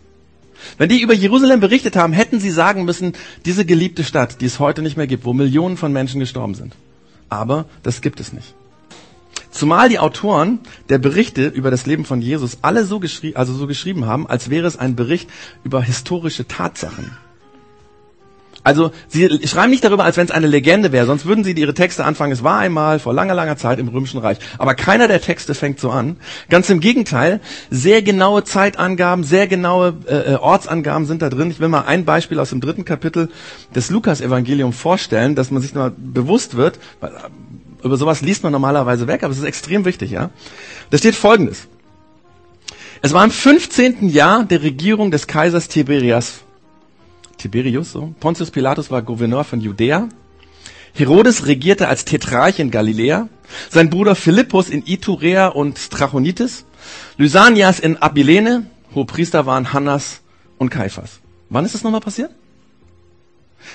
[0.78, 4.60] Wenn die über Jerusalem berichtet haben, hätten sie sagen müssen, diese geliebte Stadt, die es
[4.60, 6.74] heute nicht mehr gibt, wo Millionen von Menschen gestorben sind
[7.32, 8.54] aber das gibt es nicht.
[9.52, 13.66] Zumal die Autoren der Berichte über das Leben von Jesus alle so, geschrie also so
[13.66, 15.28] geschrieben haben, als wäre es ein Bericht
[15.62, 17.16] über historische Tatsachen.
[18.64, 21.74] Also sie schreiben nicht darüber, als wenn es eine Legende wäre, sonst würden sie ihre
[21.74, 24.38] Texte anfangen, es war einmal vor langer, langer Zeit im Römischen Reich.
[24.56, 26.16] Aber keiner der Texte fängt so an.
[26.48, 31.50] Ganz im Gegenteil, sehr genaue Zeitangaben, sehr genaue äh, äh Ortsangaben sind da drin.
[31.50, 33.30] Ich will mal ein Beispiel aus dem dritten Kapitel
[33.74, 37.18] des Lukas-Evangelium vorstellen, dass man sich mal bewusst wird, weil äh,
[37.82, 40.30] über sowas liest man normalerweise weg, aber es ist extrem wichtig, ja.
[40.90, 41.68] Da steht folgendes.
[43.00, 44.08] Es war im 15.
[44.08, 46.42] Jahr der Regierung des Kaisers Tiberias
[47.42, 48.14] Tiberius, so.
[48.20, 50.08] Pontius Pilatus war Gouverneur von Judäa.
[50.94, 53.28] Herodes regierte als Tetrarch in Galiläa.
[53.68, 56.64] Sein Bruder Philippus in Iturea und Trachonitis.
[57.16, 58.66] Lysanias in Abilene.
[58.94, 60.20] Hohepriester waren Hannas
[60.58, 61.20] und Kaiphas.
[61.48, 62.30] Wann ist das nochmal passiert?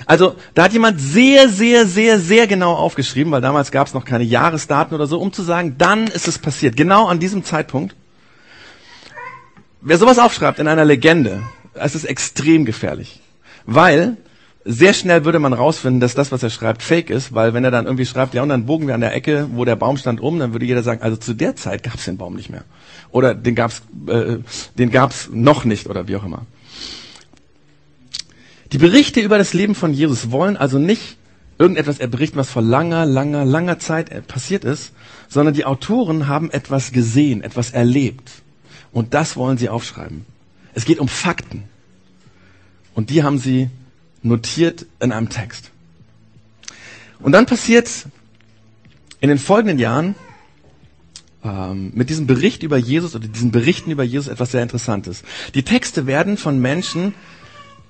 [0.06, 4.06] Also, da hat jemand sehr, sehr, sehr, sehr genau aufgeschrieben, weil damals gab es noch
[4.06, 6.76] keine Jahresdaten oder so, um zu sagen, dann ist es passiert.
[6.76, 7.96] Genau an diesem Zeitpunkt.
[9.82, 11.42] Wer sowas aufschreibt in einer Legende,
[11.74, 13.22] es ist extrem gefährlich.
[13.66, 14.18] Weil
[14.66, 17.72] sehr schnell würde man rausfinden, dass das, was er schreibt, fake ist, weil wenn er
[17.72, 20.20] dann irgendwie schreibt, ja, und dann bogen wir an der Ecke, wo der Baum stand,
[20.20, 22.64] um, dann würde jeder sagen, also zu der Zeit gab es den Baum nicht mehr.
[23.12, 24.40] Oder den gab's, äh,
[24.78, 26.46] den gab's noch nicht oder wie auch immer.
[28.72, 31.18] Die Berichte über das Leben von Jesus wollen also nicht
[31.58, 34.92] irgendetwas berichten, was vor langer, langer, langer Zeit äh, passiert ist,
[35.28, 38.30] sondern die Autoren haben etwas gesehen, etwas erlebt.
[38.92, 40.26] Und das wollen sie aufschreiben.
[40.74, 41.64] Es geht um Fakten.
[42.94, 43.70] Und die haben sie
[44.22, 45.72] notiert in einem Text.
[47.20, 47.90] Und dann passiert
[49.20, 50.16] in den folgenden Jahren
[51.44, 55.24] ähm, mit diesem Bericht über Jesus oder diesen Berichten über Jesus etwas sehr Interessantes.
[55.56, 57.14] Die Texte werden von Menschen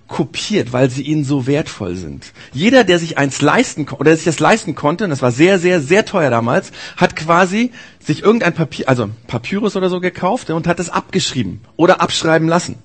[0.07, 2.31] kopiert, weil sie ihnen so wertvoll sind.
[2.53, 5.81] Jeder, der sich eins leisten oder sich das leisten konnte, und das war sehr, sehr,
[5.81, 10.79] sehr teuer damals, hat quasi sich irgendein Papier, also Papyrus oder so gekauft und hat
[10.79, 12.75] es abgeschrieben oder abschreiben lassen.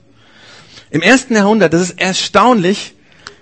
[0.90, 2.94] Im ersten Jahrhundert, das ist erstaunlich,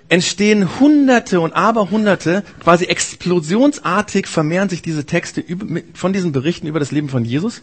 [0.08, 5.44] entstehen Hunderte und Aberhunderte, quasi explosionsartig vermehren sich diese Texte
[5.94, 7.62] von diesen Berichten über das Leben von Jesus.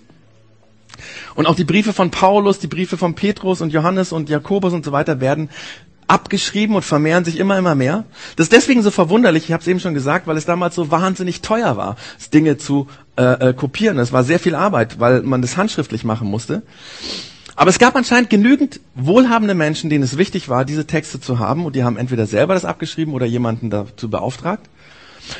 [1.36, 4.84] Und auch die Briefe von Paulus, die Briefe von Petrus und Johannes und Jakobus und
[4.84, 5.50] so weiter werden
[6.08, 8.06] abgeschrieben und vermehren sich immer, immer mehr.
[8.36, 10.92] Das ist deswegen so verwunderlich, ich habe es eben schon gesagt, weil es damals so
[10.92, 11.98] wahnsinnig teuer war,
[12.34, 14.00] Dinge zu äh, äh, kopieren.
[14.00, 16.64] Es war sehr viel Arbeit, weil man das handschriftlich machen musste.
[17.56, 21.66] Aber es gab anscheinend genügend wohlhabende Menschen, denen es wichtig war, diese Texte zu haben
[21.66, 24.70] und die haben entweder selber das abgeschrieben oder jemanden dazu beauftragt.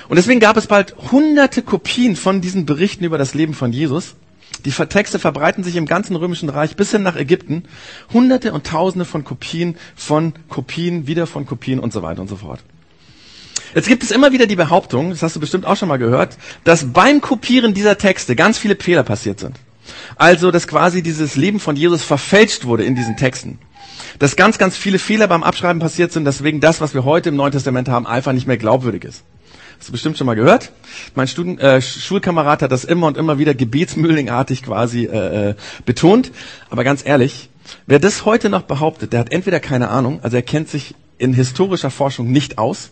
[0.10, 4.16] Und deswegen gab es bald hunderte Kopien von diesen Berichten über das Leben von Jesus.
[4.66, 7.64] Die Texte verbreiten sich im ganzen römischen Reich bis hin nach Ägypten.
[8.12, 12.38] Hunderte und Tausende von Kopien von Kopien, wieder von Kopien und so weiter und so
[12.38, 12.62] fort.
[13.76, 16.38] Jetzt gibt es immer wieder die Behauptung, das hast du bestimmt auch schon mal gehört,
[16.64, 19.58] dass beim Kopieren dieser Texte ganz viele Fehler passiert sind.
[20.16, 23.60] Also, dass quasi dieses Leben von Jesus verfälscht wurde in diesen Texten.
[24.20, 27.36] Dass ganz, ganz viele Fehler beim Abschreiben passiert sind, deswegen das, was wir heute im
[27.36, 29.24] Neuen Testament haben, einfach nicht mehr glaubwürdig ist.
[29.78, 30.72] Hast du bestimmt schon mal gehört?
[31.16, 36.32] Mein Studen äh, Schulkamerad hat das immer und immer wieder gebetsmühlingartig quasi äh, äh, betont.
[36.70, 37.50] Aber ganz ehrlich,
[37.86, 41.34] wer das heute noch behauptet, der hat entweder keine Ahnung, also er kennt sich in
[41.34, 42.92] historischer Forschung nicht aus,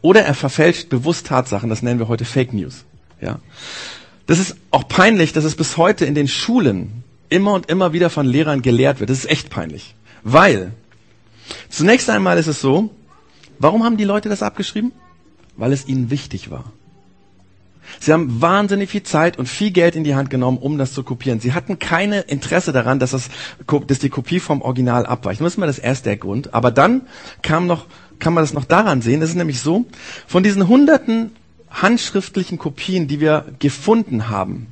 [0.00, 1.70] oder er verfälscht bewusst Tatsachen.
[1.70, 2.84] Das nennen wir heute Fake News.
[3.20, 3.38] Ja.
[4.26, 8.10] Das ist auch peinlich, dass es bis heute in den Schulen immer und immer wieder
[8.10, 9.10] von Lehrern gelehrt wird.
[9.10, 9.94] Das ist echt peinlich.
[10.22, 10.72] Weil,
[11.68, 12.90] zunächst einmal ist es so,
[13.58, 14.92] warum haben die Leute das abgeschrieben?
[15.56, 16.64] Weil es ihnen wichtig war.
[18.00, 21.02] Sie haben wahnsinnig viel Zeit und viel Geld in die Hand genommen, um das zu
[21.02, 21.40] kopieren.
[21.40, 23.28] Sie hatten keine Interesse daran, dass, das,
[23.86, 25.40] dass die Kopie vom Original abweicht.
[25.40, 26.54] Das ist mal das erste der Grund.
[26.54, 27.02] Aber dann
[27.42, 27.86] kam noch,
[28.18, 29.20] kann man das noch daran sehen.
[29.22, 29.84] Es ist nämlich so,
[30.26, 31.32] von diesen hunderten
[31.70, 34.71] handschriftlichen Kopien, die wir gefunden haben.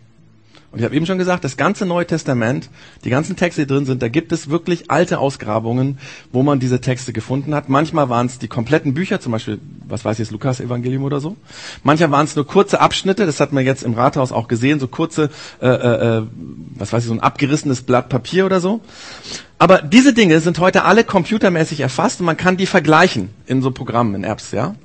[0.73, 2.71] Und ich habe eben schon gesagt, das ganze Neue Testament,
[3.05, 5.99] die ganzen Texte, die drin sind, da gibt es wirklich alte Ausgrabungen,
[6.31, 7.69] wo man diese Texte gefunden hat.
[7.69, 11.19] Manchmal waren es die kompletten Bücher, zum Beispiel, was weiß ich jetzt, Lukas Evangelium oder
[11.19, 11.37] so.
[11.83, 14.87] Manchmal waren es nur kurze Abschnitte, das hat man jetzt im Rathaus auch gesehen, so
[14.87, 15.31] kurze,
[15.61, 16.23] äh, äh, äh,
[16.77, 18.81] was weiß ich, so ein abgerissenes Blatt Papier oder so.
[19.59, 23.73] Aber diese Dinge sind heute alle computermäßig erfasst und man kann die vergleichen in so
[23.73, 24.77] Programmen, in Apps, ja.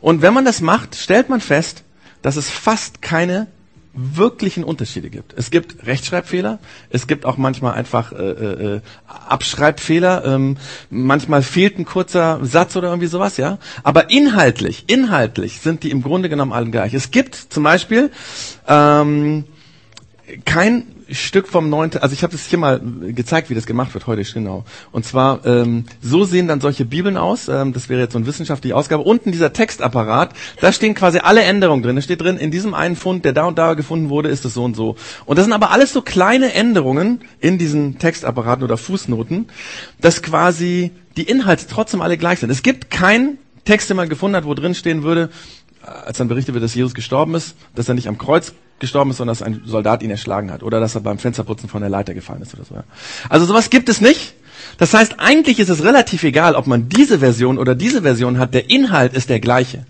[0.00, 1.84] Und wenn man das macht, stellt man fest,
[2.22, 3.48] dass es fast keine
[3.96, 5.34] wirklichen Unterschiede gibt.
[5.36, 6.58] Es gibt Rechtschreibfehler,
[6.90, 10.58] es gibt auch manchmal einfach äh, äh, Abschreibfehler, ähm,
[10.90, 13.58] manchmal fehlt ein kurzer Satz oder irgendwie sowas, ja.
[13.82, 16.94] Aber inhaltlich, inhaltlich sind die im Grunde genommen alle gleich.
[16.94, 18.10] Es gibt zum Beispiel
[18.68, 19.44] ähm,
[20.44, 24.06] kein Stück vom neunten, also ich habe das hier mal gezeigt, wie das gemacht wird
[24.06, 24.64] heute, genau.
[24.90, 28.26] Und zwar, ähm, so sehen dann solche Bibeln aus, ähm, das wäre jetzt so eine
[28.26, 29.04] wissenschaftliche Ausgabe.
[29.04, 31.96] Unten dieser Textapparat, da stehen quasi alle Änderungen drin.
[31.96, 34.54] Da steht drin, in diesem einen Fund, der da und da gefunden wurde, ist es
[34.54, 34.96] so und so.
[35.26, 39.46] Und das sind aber alles so kleine Änderungen in diesen Textapparaten oder Fußnoten,
[40.00, 42.50] dass quasi die Inhalte trotzdem alle gleich sind.
[42.50, 45.30] Es gibt keinen Text, den man gefunden hat, wo drin stehen würde,
[45.82, 49.18] als dann berichtet wird, dass Jesus gestorben ist, dass er nicht am Kreuz gestorben ist,
[49.18, 52.14] sondern dass ein Soldat ihn erschlagen hat oder dass er beim Fensterputzen von der Leiter
[52.14, 52.74] gefallen ist oder so.
[53.28, 54.34] Also sowas gibt es nicht.
[54.78, 58.52] Das heißt, eigentlich ist es relativ egal, ob man diese Version oder diese Version hat.
[58.52, 59.86] Der Inhalt ist der gleiche.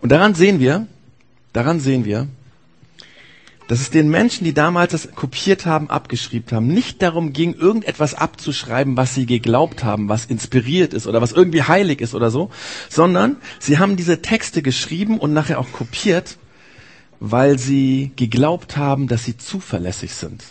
[0.00, 0.86] Und daran sehen wir,
[1.52, 2.28] daran sehen wir,
[3.68, 8.14] dass es den Menschen, die damals das kopiert haben, abgeschrieben haben, nicht darum ging, irgendetwas
[8.14, 12.50] abzuschreiben, was sie geglaubt haben, was inspiriert ist oder was irgendwie heilig ist oder so,
[12.88, 16.38] sondern sie haben diese Texte geschrieben und nachher auch kopiert,
[17.18, 20.44] weil sie geglaubt haben, dass sie zuverlässig sind.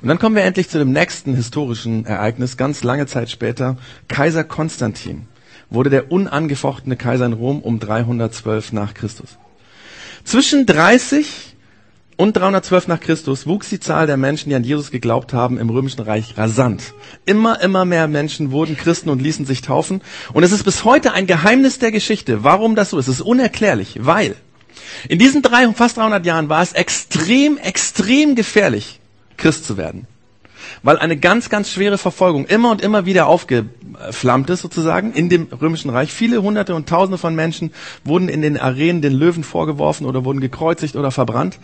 [0.00, 3.76] Und dann kommen wir endlich zu dem nächsten historischen Ereignis, ganz lange Zeit später.
[4.08, 5.26] Kaiser Konstantin
[5.70, 9.38] wurde der unangefochtene Kaiser in Rom um 312 nach Christus.
[10.24, 11.26] Zwischen 30
[12.16, 15.70] und 312 nach Christus wuchs die Zahl der Menschen, die an Jesus geglaubt haben, im
[15.70, 16.92] Römischen Reich rasant.
[17.24, 20.02] Immer, immer mehr Menschen wurden Christen und ließen sich taufen.
[20.34, 23.08] Und es ist bis heute ein Geheimnis der Geschichte, warum das so ist.
[23.08, 24.36] Es ist unerklärlich, weil
[25.08, 29.00] in diesen drei, fast 300 Jahren war es extrem, extrem gefährlich,
[29.38, 30.06] Christ zu werden.
[30.82, 35.48] Weil eine ganz, ganz schwere Verfolgung immer und immer wieder aufgeflammt ist sozusagen in dem
[35.60, 36.12] römischen Reich.
[36.12, 37.72] Viele hunderte und tausende von Menschen
[38.04, 41.58] wurden in den Arenen den Löwen vorgeworfen oder wurden gekreuzigt oder verbrannt.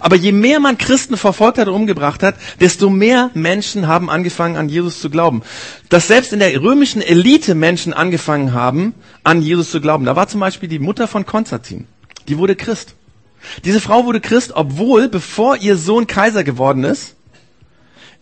[0.00, 4.56] Aber je mehr man Christen verfolgt hat und umgebracht hat, desto mehr Menschen haben angefangen
[4.56, 5.42] an Jesus zu glauben.
[5.88, 10.04] Dass selbst in der römischen Elite Menschen angefangen haben, an Jesus zu glauben.
[10.04, 11.86] Da war zum Beispiel die Mutter von Konstantin.
[12.28, 12.94] Die wurde Christ.
[13.64, 17.16] Diese Frau wurde Christ, obwohl, bevor ihr Sohn Kaiser geworden ist,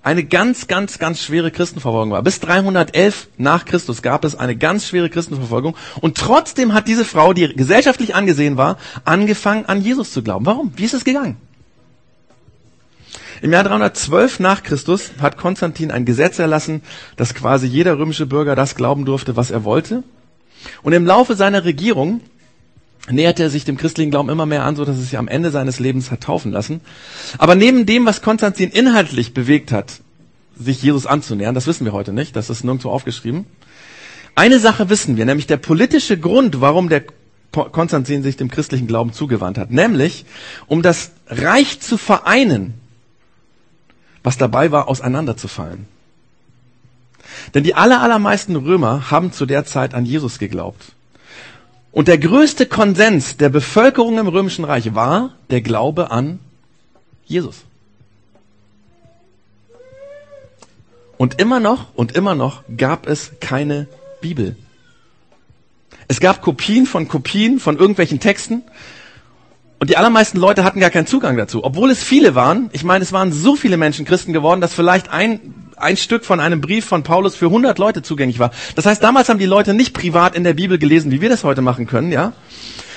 [0.02, 2.22] eine ganz, ganz, ganz schwere Christenverfolgung war.
[2.22, 5.76] Bis 311 nach Christus gab es eine ganz schwere Christenverfolgung.
[6.00, 10.46] Und trotzdem hat diese Frau, die gesellschaftlich angesehen war, angefangen an Jesus zu glauben.
[10.46, 10.72] Warum?
[10.76, 11.36] Wie ist es gegangen?
[13.42, 16.82] Im Jahr 312 nach Christus hat Konstantin ein Gesetz erlassen,
[17.16, 20.02] dass quasi jeder römische Bürger das glauben durfte, was er wollte.
[20.82, 22.20] Und im Laufe seiner Regierung
[23.08, 25.50] näherte er sich dem christlichen Glauben immer mehr an, so dass es sich am Ende
[25.50, 26.80] seines Lebens hat taufen lassen.
[27.38, 30.00] Aber neben dem, was Konstantin inhaltlich bewegt hat,
[30.58, 33.46] sich Jesus anzunähern, das wissen wir heute nicht, das ist nirgendwo aufgeschrieben.
[34.34, 37.04] Eine Sache wissen wir, nämlich der politische Grund, warum der
[37.52, 40.24] Konstantin sich dem christlichen Glauben zugewandt hat, nämlich
[40.66, 42.74] um das Reich zu vereinen,
[44.22, 45.86] was dabei war, auseinanderzufallen.
[47.54, 50.92] Denn die aller, allermeisten Römer haben zu der Zeit an Jesus geglaubt.
[51.92, 56.38] Und der größte Konsens der Bevölkerung im Römischen Reich war der Glaube an
[57.24, 57.64] Jesus.
[61.16, 63.88] Und immer noch und immer noch gab es keine
[64.20, 64.56] Bibel.
[66.08, 68.62] Es gab Kopien von Kopien von irgendwelchen Texten.
[69.78, 71.64] Und die allermeisten Leute hatten gar keinen Zugang dazu.
[71.64, 72.70] Obwohl es viele waren.
[72.72, 76.40] Ich meine, es waren so viele Menschen Christen geworden, dass vielleicht ein ein Stück von
[76.40, 78.50] einem Brief von Paulus für 100 Leute zugänglich war.
[78.74, 81.44] Das heißt, damals haben die Leute nicht privat in der Bibel gelesen, wie wir das
[81.44, 82.32] heute machen können, ja?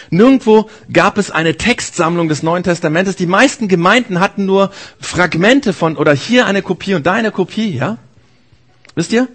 [0.10, 3.16] Nirgendwo gab es eine Textsammlung des Neuen Testamentes.
[3.16, 7.76] Die meisten Gemeinden hatten nur Fragmente von, oder hier eine Kopie und da eine Kopie,
[7.76, 7.98] ja?
[8.96, 9.28] Wisst ihr?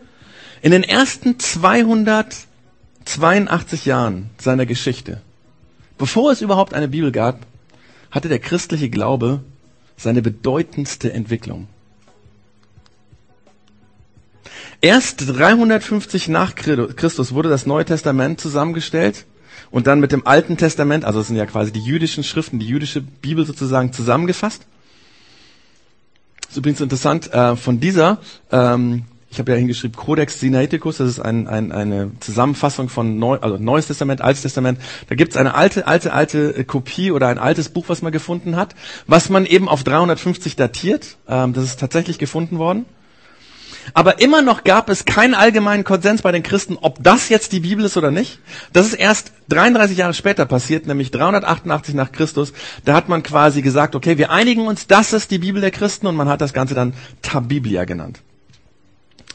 [0.63, 5.21] In den ersten 282 Jahren seiner Geschichte,
[5.97, 7.41] bevor es überhaupt eine Bibel gab,
[8.11, 9.41] hatte der christliche Glaube
[9.97, 11.67] seine bedeutendste Entwicklung.
[14.81, 19.27] Erst 350 nach Christus wurde das Neue Testament zusammengestellt
[19.73, 22.67] und dann mit dem Alten Testament, also es sind ja quasi die jüdischen Schriften, die
[22.69, 24.67] jüdische Bibel sozusagen zusammengefasst.
[26.43, 28.19] Das ist übrigens interessant, äh, von dieser,
[28.53, 33.37] ähm, ich habe ja hingeschrieben, Codex Sinaiticus, das ist ein, ein, eine Zusammenfassung von Neu,
[33.41, 34.79] also Neues Testament, Altes Testament.
[35.09, 38.55] Da gibt es eine alte, alte, alte Kopie oder ein altes Buch, was man gefunden
[38.55, 38.77] hat,
[39.09, 41.17] was man eben auf 350 datiert.
[41.29, 42.87] Ähm, das ist tatsächlich gefunden worden.
[43.95, 47.61] Aber immer noch gab es keinen allgemeinen Konsens bei den Christen, ob das jetzt die
[47.61, 48.39] Bibel ist oder nicht.
[48.73, 52.53] Das ist erst 33 Jahre später passiert, nämlich 388 nach Christus.
[52.85, 56.07] Da hat man quasi gesagt, okay, wir einigen uns, das ist die Bibel der Christen
[56.07, 58.21] und man hat das Ganze dann Tabiblia genannt.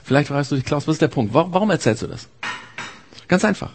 [0.03, 1.33] Vielleicht fragst du dich, Klaus, was ist der Punkt?
[1.33, 2.27] Warum erzählst du das?
[3.27, 3.71] Ganz einfach.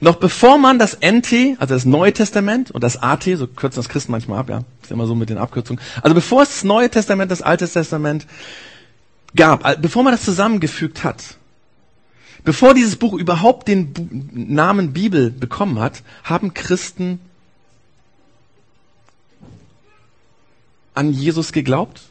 [0.00, 3.88] Noch bevor man das NT, also das Neue Testament und das AT, so kürzen das
[3.88, 5.82] Christen manchmal ab, ja, ist immer so mit den Abkürzungen.
[6.02, 8.26] Also bevor es das Neue Testament, das Alte Testament
[9.34, 11.36] gab, bevor man das zusammengefügt hat,
[12.44, 17.20] bevor dieses Buch überhaupt den Bu Namen Bibel bekommen hat, haben Christen
[20.94, 22.02] an Jesus geglaubt?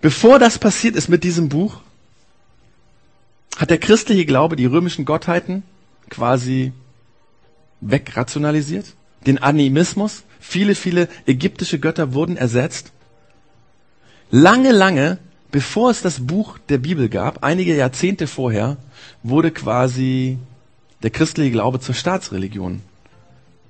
[0.00, 1.80] Bevor das passiert ist mit diesem Buch,
[3.56, 5.62] hat der christliche Glaube die römischen Gottheiten
[6.10, 6.72] quasi
[7.80, 8.86] wegrationalisiert,
[9.26, 10.24] den Animismus.
[10.40, 12.93] Viele, viele ägyptische Götter wurden ersetzt
[14.30, 15.18] Lange, lange,
[15.50, 18.76] bevor es das Buch der Bibel gab, einige Jahrzehnte vorher,
[19.22, 20.38] wurde quasi
[21.02, 22.82] der christliche Glaube zur Staatsreligion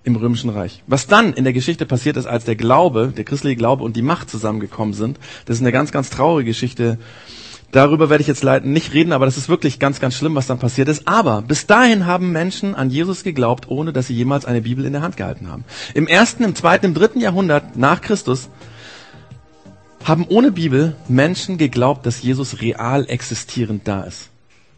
[0.04, 0.82] im Römischen Reich.
[0.86, 4.02] Was dann in der Geschichte passiert ist, als der Glaube, der christliche Glaube und die
[4.02, 6.98] Macht zusammengekommen sind, das ist eine ganz, ganz traurige Geschichte.
[7.72, 10.46] Darüber werde ich jetzt leider nicht reden, aber das ist wirklich ganz, ganz schlimm, was
[10.46, 11.08] dann passiert ist.
[11.08, 14.92] Aber bis dahin haben Menschen an Jesus geglaubt, ohne dass sie jemals eine Bibel in
[14.92, 15.64] der Hand gehalten haben.
[15.92, 18.48] Im ersten, im zweiten, im dritten Jahrhundert nach Christus
[20.04, 24.30] haben ohne Bibel Menschen geglaubt, dass Jesus real existierend da ist.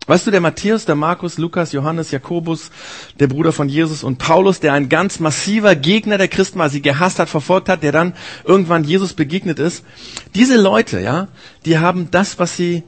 [0.08, 2.70] Weißt du, der Matthäus, der Markus, Lukas, Johannes, Jakobus,
[3.18, 6.80] der Bruder von Jesus und Paulus, der ein ganz massiver Gegner der Christen war, sie
[6.80, 9.84] gehasst hat, verfolgt hat, der dann irgendwann Jesus begegnet ist.
[10.36, 11.26] Diese Leute, ja,
[11.64, 12.84] die haben das, was sie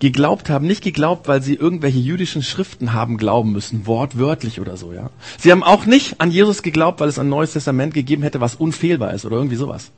[0.00, 4.92] geglaubt haben, nicht geglaubt, weil sie irgendwelche jüdischen Schriften haben glauben müssen, wortwörtlich oder so,
[4.92, 5.10] ja.
[5.38, 8.56] Sie haben auch nicht an Jesus geglaubt, weil es ein neues Testament gegeben hätte, was
[8.56, 9.92] unfehlbar ist oder irgendwie sowas.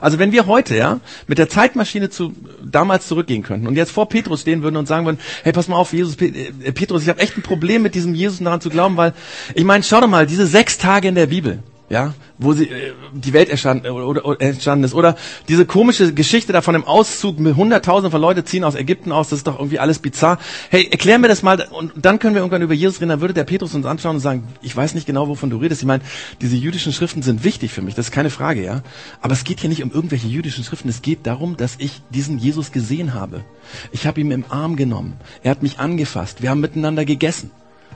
[0.00, 2.32] Also wenn wir heute, ja, mit der Zeitmaschine zu
[2.62, 5.76] damals zurückgehen könnten und jetzt vor Petrus stehen würden und sagen würden, hey, pass mal
[5.76, 9.12] auf, Jesus, Petrus, ich habe echt ein Problem mit diesem Jesus daran zu glauben, weil
[9.54, 12.92] ich meine, schau doch mal, diese sechs Tage in der Bibel, ja, wo sie äh,
[13.12, 14.94] die Welt entstanden, oder, oder, entstanden ist.
[14.94, 15.16] Oder
[15.48, 19.30] diese komische Geschichte da von dem Auszug mit Hunderttausenden von Leute ziehen aus Ägypten aus,
[19.30, 20.38] das ist doch irgendwie alles bizarr.
[20.70, 23.34] Hey, erklär mir das mal und dann können wir irgendwann über Jesus reden, dann würde
[23.34, 25.80] der Petrus uns anschauen und sagen, ich weiß nicht genau, wovon du redest.
[25.80, 26.02] Ich meine,
[26.40, 28.82] diese jüdischen Schriften sind wichtig für mich, das ist keine Frage, ja.
[29.22, 32.38] Aber es geht hier nicht um irgendwelche jüdischen Schriften, es geht darum, dass ich diesen
[32.38, 33.44] Jesus gesehen habe.
[33.92, 37.50] Ich habe ihn im Arm genommen, er hat mich angefasst, wir haben miteinander gegessen.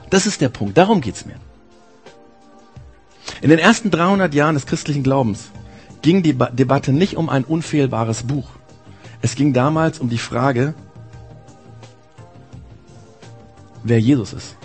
[0.09, 1.35] Das ist der Punkt, darum geht's mir.
[3.41, 5.51] In den ersten 300 Jahren des christlichen Glaubens
[6.01, 8.49] ging die Debatte nicht um ein unfehlbares Buch.
[9.21, 10.73] Es ging damals um die Frage,
[13.83, 14.55] wer Jesus ist.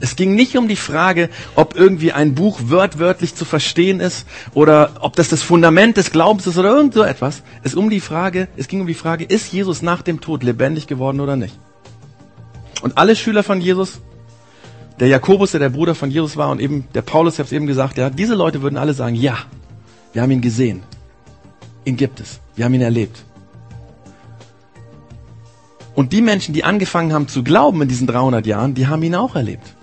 [0.00, 4.92] Es ging nicht um die Frage, ob irgendwie ein Buch wörtwörtlich zu verstehen ist oder
[5.00, 7.42] ob das das Fundament des Glaubens ist oder irgend so etwas.
[7.62, 10.86] Es, um die Frage, es ging um die Frage, ist Jesus nach dem Tod lebendig
[10.86, 11.58] geworden oder nicht?
[12.80, 14.00] Und alle Schüler von Jesus
[15.00, 17.52] der Jakobus, der der Bruder von Jesus war und eben der Paulus, ich habe es
[17.52, 19.38] eben gesagt, ja, diese Leute würden alle sagen, ja,
[20.12, 20.82] wir haben ihn gesehen.
[21.84, 22.40] Ihn gibt es.
[22.54, 23.24] Wir haben ihn erlebt.
[25.94, 29.14] Und die Menschen, die angefangen haben zu glauben in diesen 300 Jahren, die haben ihn
[29.14, 29.74] auch erlebt.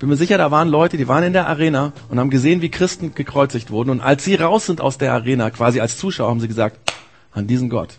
[0.00, 2.68] Bin mir sicher, da waren Leute, die waren in der Arena und haben gesehen, wie
[2.68, 3.90] Christen gekreuzigt wurden.
[3.90, 6.78] Und als sie raus sind aus der Arena, quasi als Zuschauer, haben sie gesagt,
[7.32, 7.98] an diesen Gott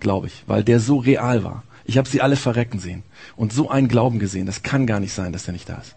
[0.00, 1.62] glaube ich, weil der so real war.
[1.88, 3.02] Ich habe sie alle verrecken sehen
[3.34, 4.44] und so einen Glauben gesehen.
[4.44, 5.96] Das kann gar nicht sein, dass er nicht da ist.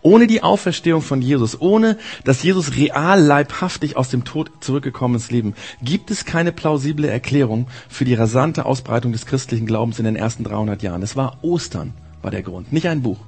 [0.00, 5.30] Ohne die Auferstehung von Jesus, ohne dass Jesus real leibhaftig aus dem Tod zurückgekommen ins
[5.30, 10.16] Leben, gibt es keine plausible Erklärung für die rasante Ausbreitung des christlichen Glaubens in den
[10.16, 11.02] ersten 300 Jahren.
[11.02, 11.92] Es war Ostern,
[12.22, 13.18] war der Grund, nicht ein Buch.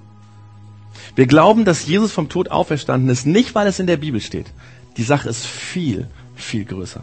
[1.15, 4.47] Wir glauben, dass Jesus vom Tod auferstanden ist, nicht weil es in der Bibel steht.
[4.97, 7.03] Die Sache ist viel, viel größer.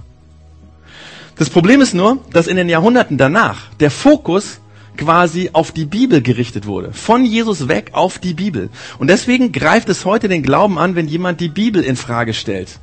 [1.37, 4.61] Das Problem ist nur, dass in den Jahrhunderten danach der Fokus
[4.95, 6.93] quasi auf die Bibel gerichtet wurde.
[6.93, 8.69] Von Jesus weg auf die Bibel.
[8.99, 12.79] Und deswegen greift es heute den Glauben an, wenn jemand die Bibel in Frage stellt.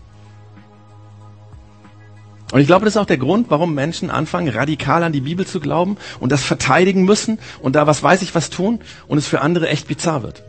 [2.53, 5.47] Und ich glaube, das ist auch der Grund, warum Menschen anfangen, radikal an die Bibel
[5.47, 9.27] zu glauben und das verteidigen müssen und da was weiß ich was tun und es
[9.27, 10.43] für andere echt bizarr wird.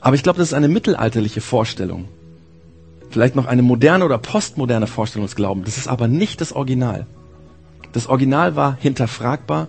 [0.00, 2.08] Aber ich glaube, das ist eine mittelalterliche Vorstellung
[3.10, 5.64] vielleicht noch eine moderne oder postmoderne Vorstellungsglauben.
[5.64, 7.06] Das ist aber nicht das Original.
[7.92, 9.68] Das Original war hinterfragbar,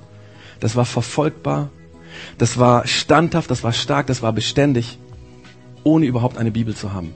[0.60, 1.70] das war verfolgbar,
[2.38, 4.98] das war standhaft, das war stark, das war beständig,
[5.84, 7.14] ohne überhaupt eine Bibel zu haben.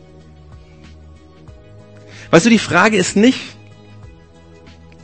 [2.31, 3.39] Weißt du, die Frage ist nicht,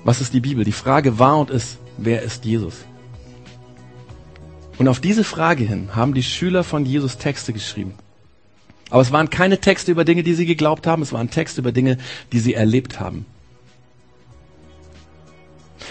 [0.03, 0.63] was ist die Bibel?
[0.63, 2.85] Die Frage war und ist, wer ist Jesus?
[4.77, 7.93] Und auf diese Frage hin haben die Schüler von Jesus Texte geschrieben.
[8.89, 11.71] Aber es waren keine Texte über Dinge, die sie geglaubt haben, es waren Texte über
[11.71, 11.97] Dinge,
[12.31, 13.25] die sie erlebt haben.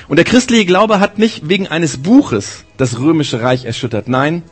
[0.08, 4.08] Und der christliche Glaube hat nicht wegen eines Buches das römische Reich erschüttert.
[4.08, 4.42] Nein,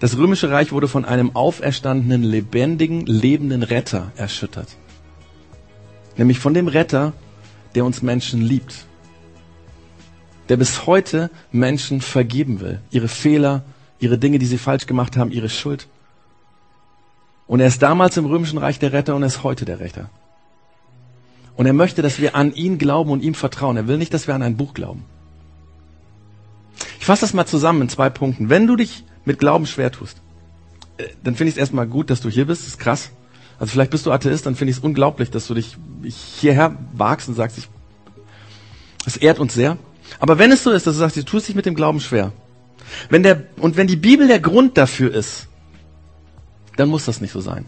[0.00, 4.68] das römische Reich wurde von einem auferstandenen, lebendigen, lebenden Retter erschüttert.
[6.16, 7.12] Nämlich von dem Retter,
[7.74, 8.86] der uns Menschen liebt.
[10.48, 12.80] Der bis heute Menschen vergeben will.
[12.90, 13.64] Ihre Fehler,
[13.98, 15.88] ihre Dinge, die sie falsch gemacht haben, ihre Schuld.
[17.46, 20.08] Und er ist damals im römischen Reich der Retter und er ist heute der Retter.
[21.56, 23.76] Und er möchte, dass wir an ihn glauben und ihm vertrauen.
[23.76, 25.04] Er will nicht, dass wir an ein Buch glauben.
[26.98, 28.48] Ich fasse das mal zusammen in zwei Punkten.
[28.48, 30.20] Wenn du dich mit Glauben schwer tust,
[30.96, 32.62] äh, dann finde ich es erstmal gut, dass du hier bist.
[32.62, 33.10] Das ist krass.
[33.58, 35.76] Also vielleicht bist du Atheist, dann finde ich es unglaublich, dass du dich
[36.40, 37.68] hierher wagst und sagst, ich,
[39.06, 39.76] es ehrt uns sehr.
[40.18, 42.32] Aber wenn es so ist, dass du sagst, du tust dich mit dem Glauben schwer,
[43.10, 45.46] wenn der, und wenn die Bibel der Grund dafür ist,
[46.76, 47.66] dann muss das nicht so sein.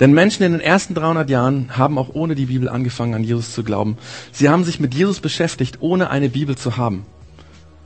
[0.00, 3.52] Denn Menschen in den ersten 300 Jahren haben auch ohne die Bibel angefangen, an Jesus
[3.52, 3.98] zu glauben.
[4.32, 7.06] Sie haben sich mit Jesus beschäftigt, ohne eine Bibel zu haben.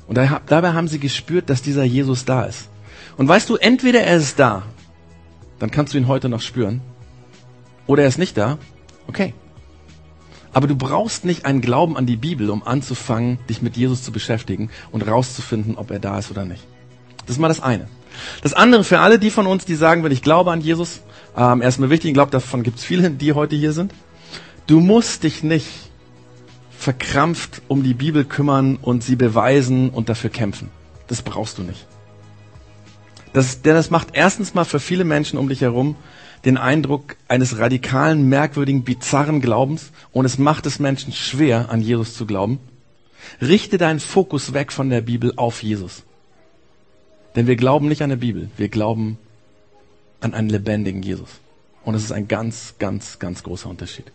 [0.06, 2.68] Und dabei haben sie gespürt, dass dieser Jesus da ist.
[3.16, 4.62] Und weißt du, entweder er ist da,
[5.58, 6.80] dann kannst du ihn heute noch spüren,
[7.86, 8.58] oder er ist nicht da,
[9.08, 9.34] okay.
[10.52, 14.12] Aber du brauchst nicht einen Glauben an die Bibel, um anzufangen, dich mit Jesus zu
[14.12, 16.64] beschäftigen und rauszufinden, ob er da ist oder nicht.
[17.26, 17.88] Das ist mal das eine.
[18.42, 21.00] Das andere für alle die von uns, die sagen, wenn ich glaube an Jesus,
[21.36, 23.92] ähm, er ist mir wichtig, ich glaube, davon gibt es viele, die heute hier sind.
[24.66, 25.66] Du musst dich nicht
[26.76, 30.70] verkrampft um die Bibel kümmern und sie beweisen und dafür kämpfen.
[31.08, 31.86] Das brauchst du nicht.
[33.32, 35.96] Das, denn das macht erstens mal für viele Menschen um dich herum
[36.44, 42.14] den Eindruck eines radikalen, merkwürdigen, bizarren Glaubens und es macht es Menschen schwer, an Jesus
[42.14, 42.60] zu glauben.
[43.40, 46.04] Richte deinen Fokus weg von der Bibel auf Jesus.
[47.36, 49.18] Denn wir glauben nicht an der Bibel, wir glauben
[50.20, 51.28] an einen lebendigen Jesus.
[51.84, 54.06] Und es ist ein ganz, ganz, ganz großer Unterschied.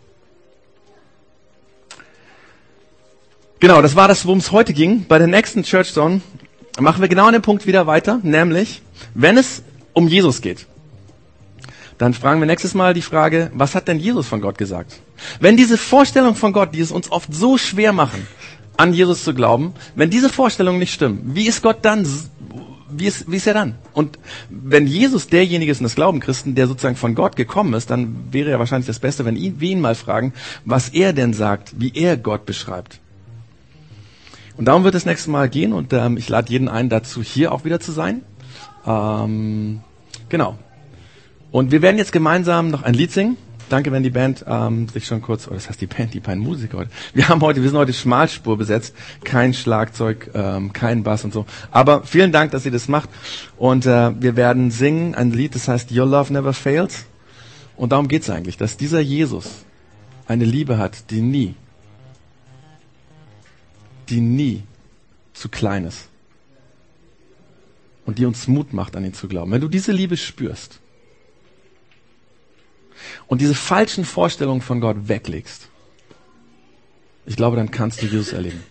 [3.60, 5.06] Genau, das war das, worum es heute ging.
[5.06, 6.20] Bei der nächsten Church Zone
[6.80, 8.82] machen wir genau an dem Punkt wieder weiter, nämlich,
[9.14, 9.62] wenn es
[9.92, 10.66] um Jesus geht,
[11.98, 15.00] dann fragen wir nächstes Mal die Frage, was hat denn Jesus von Gott gesagt?
[15.38, 18.26] Wenn diese Vorstellung von Gott, die es uns oft so schwer machen,
[18.76, 22.04] an Jesus zu glauben, wenn diese Vorstellungen nicht stimmen, wie ist Gott dann?
[22.94, 23.74] Wie ist, wie ist er dann?
[23.92, 24.18] Und
[24.50, 28.32] wenn Jesus derjenige ist, und das glauben Christen, der sozusagen von Gott gekommen ist, dann
[28.32, 30.32] wäre ja wahrscheinlich das Beste, wenn wir ihn mal fragen,
[30.64, 33.00] was er denn sagt, wie er Gott beschreibt.
[34.56, 37.52] Und darum wird es nächstes Mal gehen und ähm, ich lade jeden ein, dazu hier
[37.52, 38.22] auch wieder zu sein.
[38.86, 39.80] Ähm,
[40.28, 40.58] genau.
[41.50, 43.36] Und wir werden jetzt gemeinsam noch ein Lied singen.
[43.72, 46.42] Danke, wenn die Band ähm, sich schon kurz, oder das heißt die Band, die beiden
[46.42, 46.90] Musiker heute.
[47.14, 48.94] Wir haben heute, wir sind heute Schmalspur besetzt,
[49.24, 51.46] kein Schlagzeug, ähm, kein Bass und so.
[51.70, 53.08] Aber vielen Dank, dass ihr das macht.
[53.56, 57.06] Und äh, wir werden singen ein Lied, das heißt Your Love Never Fails.
[57.74, 59.64] Und darum geht's eigentlich, dass dieser Jesus
[60.26, 61.54] eine Liebe hat, die nie,
[64.10, 64.64] die nie
[65.32, 66.10] zu klein ist.
[68.04, 69.50] Und die uns Mut macht, an ihn zu glauben.
[69.50, 70.81] Wenn du diese Liebe spürst,
[73.26, 75.68] und diese falschen Vorstellungen von Gott weglegst,
[77.24, 78.62] ich glaube, dann kannst du Jesus erleben.